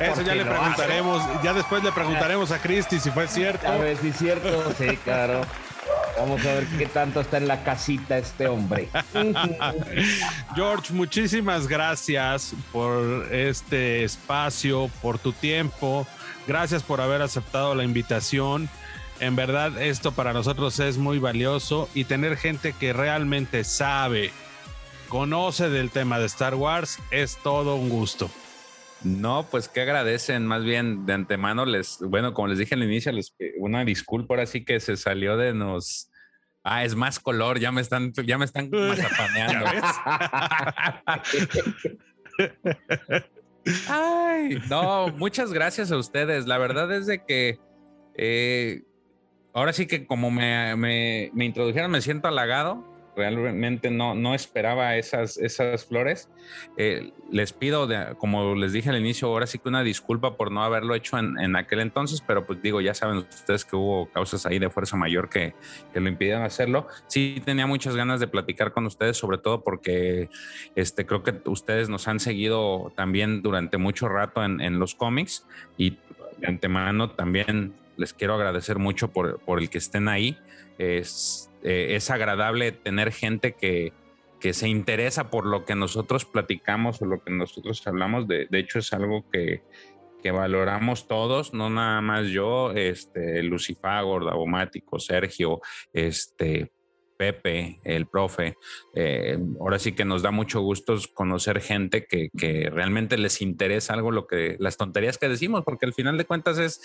[0.00, 3.68] Eso ya le preguntaremos, ya después le preguntaremos a Cristi si fue cierto.
[3.68, 5.42] A ver si es cierto, sí, claro.
[6.20, 8.90] Vamos a ver qué tanto está en la casita este hombre.
[10.54, 16.06] George, muchísimas gracias por este espacio, por tu tiempo.
[16.46, 18.68] Gracias por haber aceptado la invitación.
[19.18, 24.30] En verdad, esto para nosotros es muy valioso y tener gente que realmente sabe,
[25.08, 28.30] conoce del tema de Star Wars es todo un gusto.
[29.02, 33.10] No, pues que agradecen, más bien de antemano les, bueno, como les dije al inicio,
[33.12, 36.09] les, una disculpa ahora sí que se salió de nos.
[36.62, 39.66] Ah, es más color, ya me están, ya me están mazapaneando.
[43.88, 46.46] Ay, no, muchas gracias a ustedes.
[46.46, 47.58] La verdad es de que
[48.14, 48.82] eh,
[49.52, 54.96] ahora sí que como me, me, me introdujeron, me siento halagado realmente no, no esperaba
[54.96, 56.28] esas, esas flores.
[56.76, 57.88] Eh, les pido,
[58.18, 61.56] como les dije al inicio, ahora sí que una disculpa por no haberlo hecho en,
[61.56, 65.28] aquel entonces, pero pues digo, ya saben ustedes que hubo causas ahí de fuerza mayor
[65.28, 65.54] que,
[65.92, 66.86] que, lo impidieron hacerlo.
[67.06, 70.30] Sí tenía muchas ganas de platicar con ustedes, sobre todo porque
[70.74, 75.46] este, creo que ustedes nos han seguido también durante mucho rato en, en los cómics
[75.76, 75.98] y
[76.38, 80.38] de antemano también les quiero agradecer mucho por, por el que estén ahí.
[80.78, 83.92] Es, eh, es agradable tener gente que,
[84.40, 88.26] que, se interesa por lo que nosotros platicamos o lo que nosotros hablamos.
[88.26, 89.62] De, de hecho, es algo que,
[90.22, 95.60] que, valoramos todos, no nada más yo, este, Lucifago, Davomático, Sergio,
[95.92, 96.72] este,
[97.20, 98.56] Pepe, el profe.
[98.94, 104.10] Eh, ahora sí que nos da mucho gusto conocer gente que, realmente les interesa algo,
[104.10, 106.80] lo que las tonterías que decimos, porque al final de cuentas es,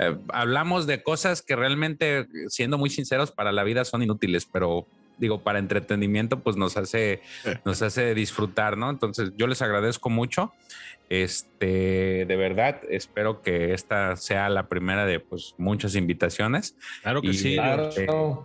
[0.00, 4.88] eh, hablamos de cosas que realmente, siendo muy sinceros, para la vida son inútiles, pero
[5.18, 7.22] digo, para entretenimiento, pues nos hace,
[7.64, 8.90] nos hace disfrutar, ¿no?
[8.90, 10.52] Entonces, yo les agradezco mucho.
[11.08, 16.76] Este, de verdad, espero que esta sea la primera de pues muchas invitaciones.
[17.02, 17.54] Claro que sí.
[17.54, 17.90] Claro,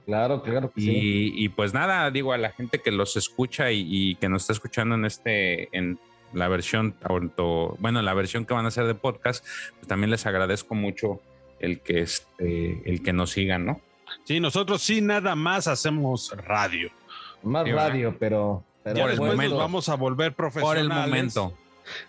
[0.06, 1.34] claro, claro y, sí.
[1.36, 4.96] Y pues nada, digo a la gente que los escucha y, que nos está escuchando
[4.96, 5.98] en este, en
[6.34, 6.96] la versión,
[7.80, 9.44] bueno, la versión que van a hacer de podcast,
[9.76, 11.20] pues también les agradezco mucho
[11.60, 13.82] el que, este, el que nos sigan, ¿no?
[14.24, 16.90] Sí, nosotros sí nada más hacemos radio.
[17.44, 20.84] Más radio, pero, pero ya después momento, vamos a volver profesionales.
[20.84, 21.54] Por el momento.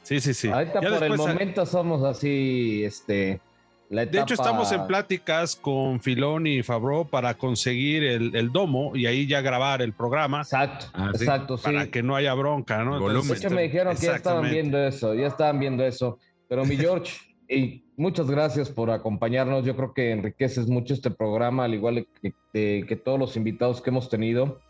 [0.03, 0.49] Sí, sí, sí.
[0.49, 3.41] Ahorita por el momento somos así, este.
[3.89, 9.05] La De hecho, estamos en pláticas con Filón y Fabro para conseguir el, domo y
[9.05, 10.41] ahí ya grabar el programa.
[10.41, 11.65] Exacto, ah, exacto, sí.
[11.65, 12.97] Para que no haya bronca, ¿no?
[12.97, 16.19] Entonces, de hecho, me dijeron que ya estaban viendo eso, ya estaban viendo eso.
[16.49, 17.13] Pero mi George,
[17.53, 19.65] y muchas gracias por acompañarnos.
[19.65, 22.07] Yo creo que enriqueces mucho este programa, al igual
[22.53, 24.61] que, todos los invitados que hemos tenido.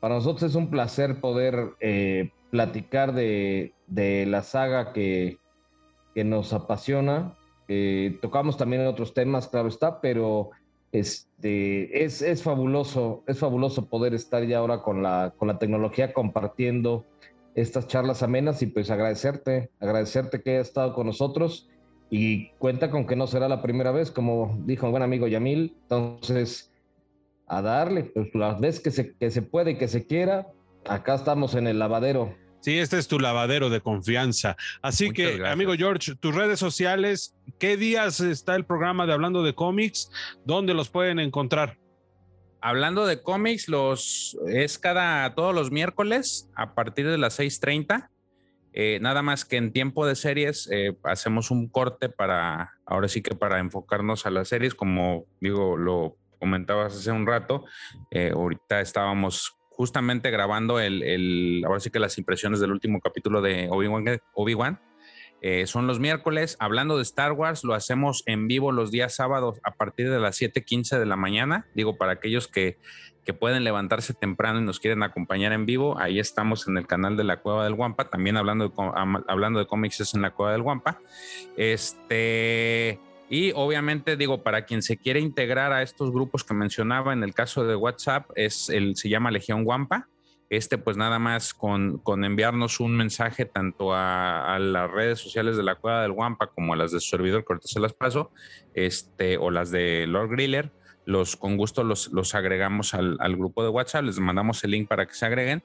[0.00, 5.38] Para nosotros es un placer poder eh, platicar de, la saga que,
[6.14, 7.34] nos apasiona.
[7.66, 10.50] Eh, tocamos también otros temas, claro está, pero
[10.92, 16.12] este, es, es, fabuloso, es fabuloso poder estar ya ahora con la, con la tecnología
[16.12, 17.06] compartiendo
[17.54, 21.70] estas charlas amenas y pues agradecerte, agradecerte que hayas estado con nosotros
[22.10, 25.76] y cuenta con que no será la primera vez, como dijo un buen amigo Yamil.
[25.82, 26.72] Entonces,
[27.46, 30.48] a darle, pues las veces que se, que se puede y que se quiera,
[30.88, 32.34] acá estamos en el lavadero.
[32.60, 34.56] Sí, este es tu lavadero de confianza.
[34.82, 39.54] Así que, amigo George, tus redes sociales, ¿qué días está el programa de Hablando de
[39.54, 40.10] cómics?
[40.44, 41.78] ¿Dónde los pueden encontrar?
[42.60, 48.10] Hablando de cómics, los es cada todos los miércoles a partir de las 6:30
[48.72, 53.22] eh, nada más que en tiempo de series eh, hacemos un corte para, ahora sí
[53.22, 57.64] que para enfocarnos a las series, como digo, lo comentabas hace un rato,
[58.10, 63.68] eh, ahorita estábamos justamente grabando el, ahora sí que las impresiones del último capítulo de
[63.70, 64.20] Obi-Wan.
[64.34, 64.56] Obi
[65.66, 69.72] son los miércoles, hablando de Star Wars, lo hacemos en vivo los días sábados a
[69.72, 71.66] partir de las 7:15 de la mañana.
[71.74, 72.76] Digo, para aquellos que
[73.30, 77.16] que pueden levantarse temprano y nos quieren acompañar en vivo, ahí estamos en el canal
[77.16, 78.74] de la Cueva del Guampa, también hablando de,
[79.28, 80.98] hablando de cómics es en la Cueva del Guampa.
[81.56, 82.98] Este,
[83.28, 87.32] y obviamente digo, para quien se quiere integrar a estos grupos que mencionaba, en el
[87.32, 90.08] caso de WhatsApp, es el, se llama Legión Guampa.
[90.48, 95.62] Este, pues nada más con, con enviarnos un mensaje tanto a, las redes sociales de
[95.62, 98.32] la Cueva del Guampa como a las de su servidor, que se las paso,
[98.74, 100.72] este, o las de Lord Griller,
[101.10, 104.88] los con gusto los, los agregamos al, al, grupo de WhatsApp, les mandamos el link
[104.88, 105.62] para que se agreguen.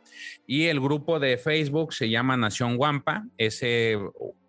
[0.48, 3.98] Y el grupo de Facebook se llama Nación Guampa, ese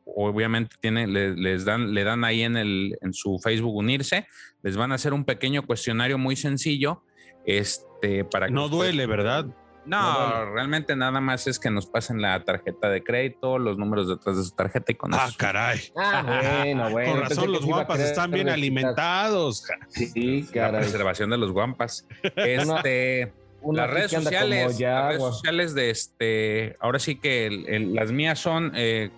[0.04, 4.26] obviamente tiene, les dan, le dan ahí en, el, en su Facebook unirse,
[4.62, 7.02] les van a hacer un pequeño cuestionario muy sencillo,
[7.44, 8.52] este, para que...
[8.52, 9.46] No duele, ¿verdad?
[9.86, 14.36] No, realmente nada más es que nos pasen la tarjeta de crédito, los números detrás
[14.36, 15.80] de su tarjeta y con ah, caray.
[15.96, 17.12] Ah, bueno, bueno.
[17.12, 19.64] Con razón, los guampas están bien alimentados.
[19.88, 20.72] Sí, caray.
[20.72, 22.06] La preservación de los guampas.
[22.36, 23.32] Este,
[23.72, 27.50] las redes sociales, las redes sociales de este, ahora sí que
[27.92, 29.10] las mías son eh,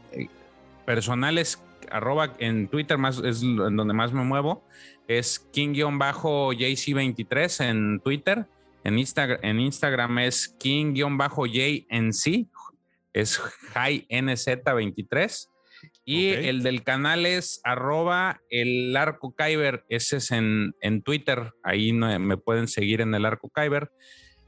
[0.87, 4.65] personales, arroba en Twitter más es en donde más me muevo,
[5.07, 8.47] es king-jc23 en Twitter
[8.85, 8.97] en,
[9.43, 12.49] en Instagram es king-jnc,
[13.13, 13.41] es
[13.75, 15.49] highNZ23.
[16.05, 21.93] Y el del canal es arroba el arco Kyber, ese es en, en Twitter, ahí
[21.93, 23.91] me pueden seguir en el arco Kyber.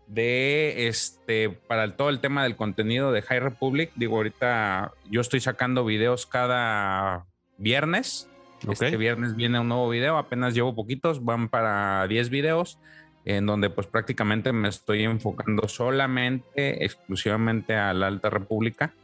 [0.06, 5.40] De este, para todo el tema del contenido de High Republic, digo, ahorita yo estoy
[5.40, 7.26] sacando videos cada
[7.58, 8.28] viernes.
[8.68, 12.78] Este viernes viene un nuevo video, apenas llevo poquitos, van para 10 videos
[13.24, 18.94] en donde pues prácticamente me estoy enfocando solamente, exclusivamente a la Alta República.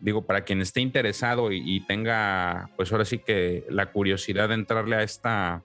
[0.00, 4.96] Digo, para quien esté interesado y, tenga, pues ahora sí que la curiosidad de entrarle
[4.96, 5.62] a esta,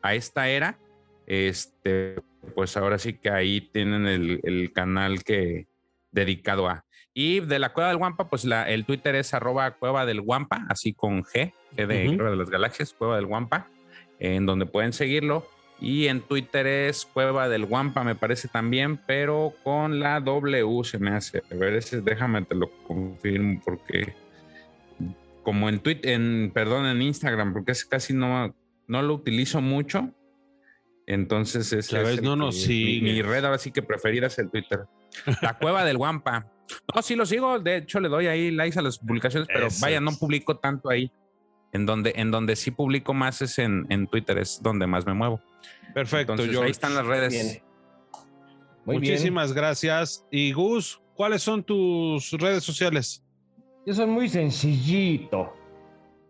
[0.00, 0.78] a esta era,
[1.26, 2.16] este,
[2.54, 5.66] pues ahora sí que ahí tienen el, canal que
[6.10, 6.84] dedicado a.
[7.12, 10.64] Y de la Cueva del Guampa, pues la, el Twitter es arroba Cueva del Guampa,
[10.70, 13.68] así con G, G de Cueva de las Galaxias, Cueva del Guampa,
[14.18, 15.46] en donde pueden seguirlo.
[15.82, 21.00] Y en Twitter es Cueva del Guampa, me parece también, pero con la W se
[21.00, 21.42] me hace.
[21.50, 24.14] A ver, ese, déjame te lo confirmo porque
[25.42, 28.54] como en Twitter, en, perdón, en Instagram, porque es casi no,
[28.86, 30.08] no lo utilizo mucho.
[31.04, 31.92] Entonces es,
[32.22, 34.84] no mi, red ahora sí que preferida es el Twitter.
[35.42, 36.46] La Cueva del Guampa.
[36.94, 40.00] No, sí lo sigo, de hecho le doy ahí likes a las publicaciones, pero vaya,
[40.00, 41.10] no publico tanto ahí.
[41.72, 45.14] En donde, en donde sí publico más es en, en Twitter, es donde más me
[45.14, 45.40] muevo.
[45.94, 47.62] Perfecto, Ahí están las redes.
[48.84, 50.26] Muchísimas gracias.
[50.30, 53.22] Y Gus, ¿cuáles son tus redes sociales?
[53.86, 55.52] Yo soy muy sencillito.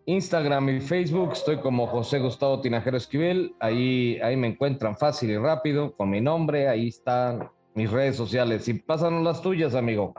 [0.05, 3.55] Instagram y Facebook estoy como José Gustavo Tinajero Esquivel.
[3.59, 6.67] Ahí, ahí me encuentran fácil y rápido con mi nombre.
[6.67, 8.67] Ahí están mis redes sociales.
[8.67, 10.13] Y pásanos las tuyas, amigo.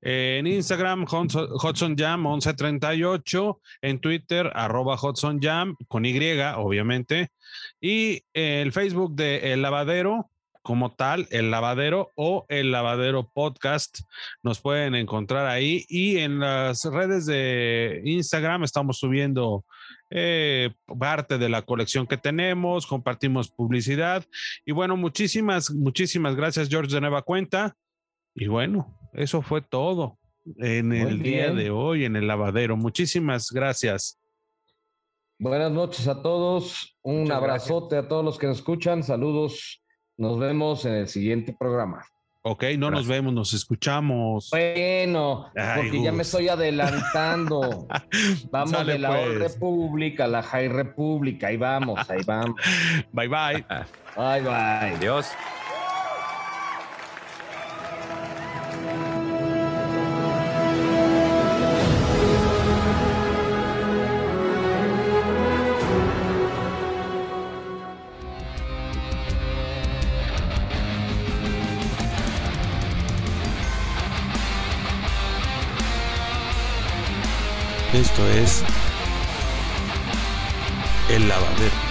[0.00, 3.60] En Instagram, Hudson Jam 1138.
[3.82, 5.40] En Twitter, arroba Hudson
[5.88, 6.18] con Y,
[6.56, 7.28] obviamente.
[7.80, 10.30] Y el Facebook de El Lavadero,
[10.62, 14.00] como tal, El Lavadero o El Lavadero Podcast.
[14.42, 15.84] Nos pueden encontrar ahí.
[15.88, 19.64] Y en las redes de Instagram estamos subiendo
[20.10, 24.24] eh, parte de la colección que tenemos, compartimos publicidad.
[24.64, 27.76] Y bueno, muchísimas, muchísimas gracias, George, de nueva cuenta.
[28.34, 30.18] Y bueno, eso fue todo
[30.56, 32.76] en el día de hoy en el lavadero.
[32.76, 34.18] Muchísimas gracias.
[35.38, 36.96] Buenas noches a todos.
[37.02, 39.02] Un abrazote a todos los que nos escuchan.
[39.02, 39.82] Saludos.
[40.16, 42.04] Nos vemos en el siguiente programa.
[42.42, 44.48] Ok, no nos vemos, nos escuchamos.
[44.50, 47.88] Bueno, porque ya me estoy adelantando.
[48.50, 49.52] Vamos de la Old pues.
[49.52, 51.42] Republic a la High Republic.
[51.44, 52.54] Ahí vamos, ahí vamos.
[53.12, 53.64] Bye bye.
[54.16, 54.96] bye bye.
[54.96, 55.28] Adiós.
[77.94, 78.62] Esto es
[81.08, 81.87] El Lavadero.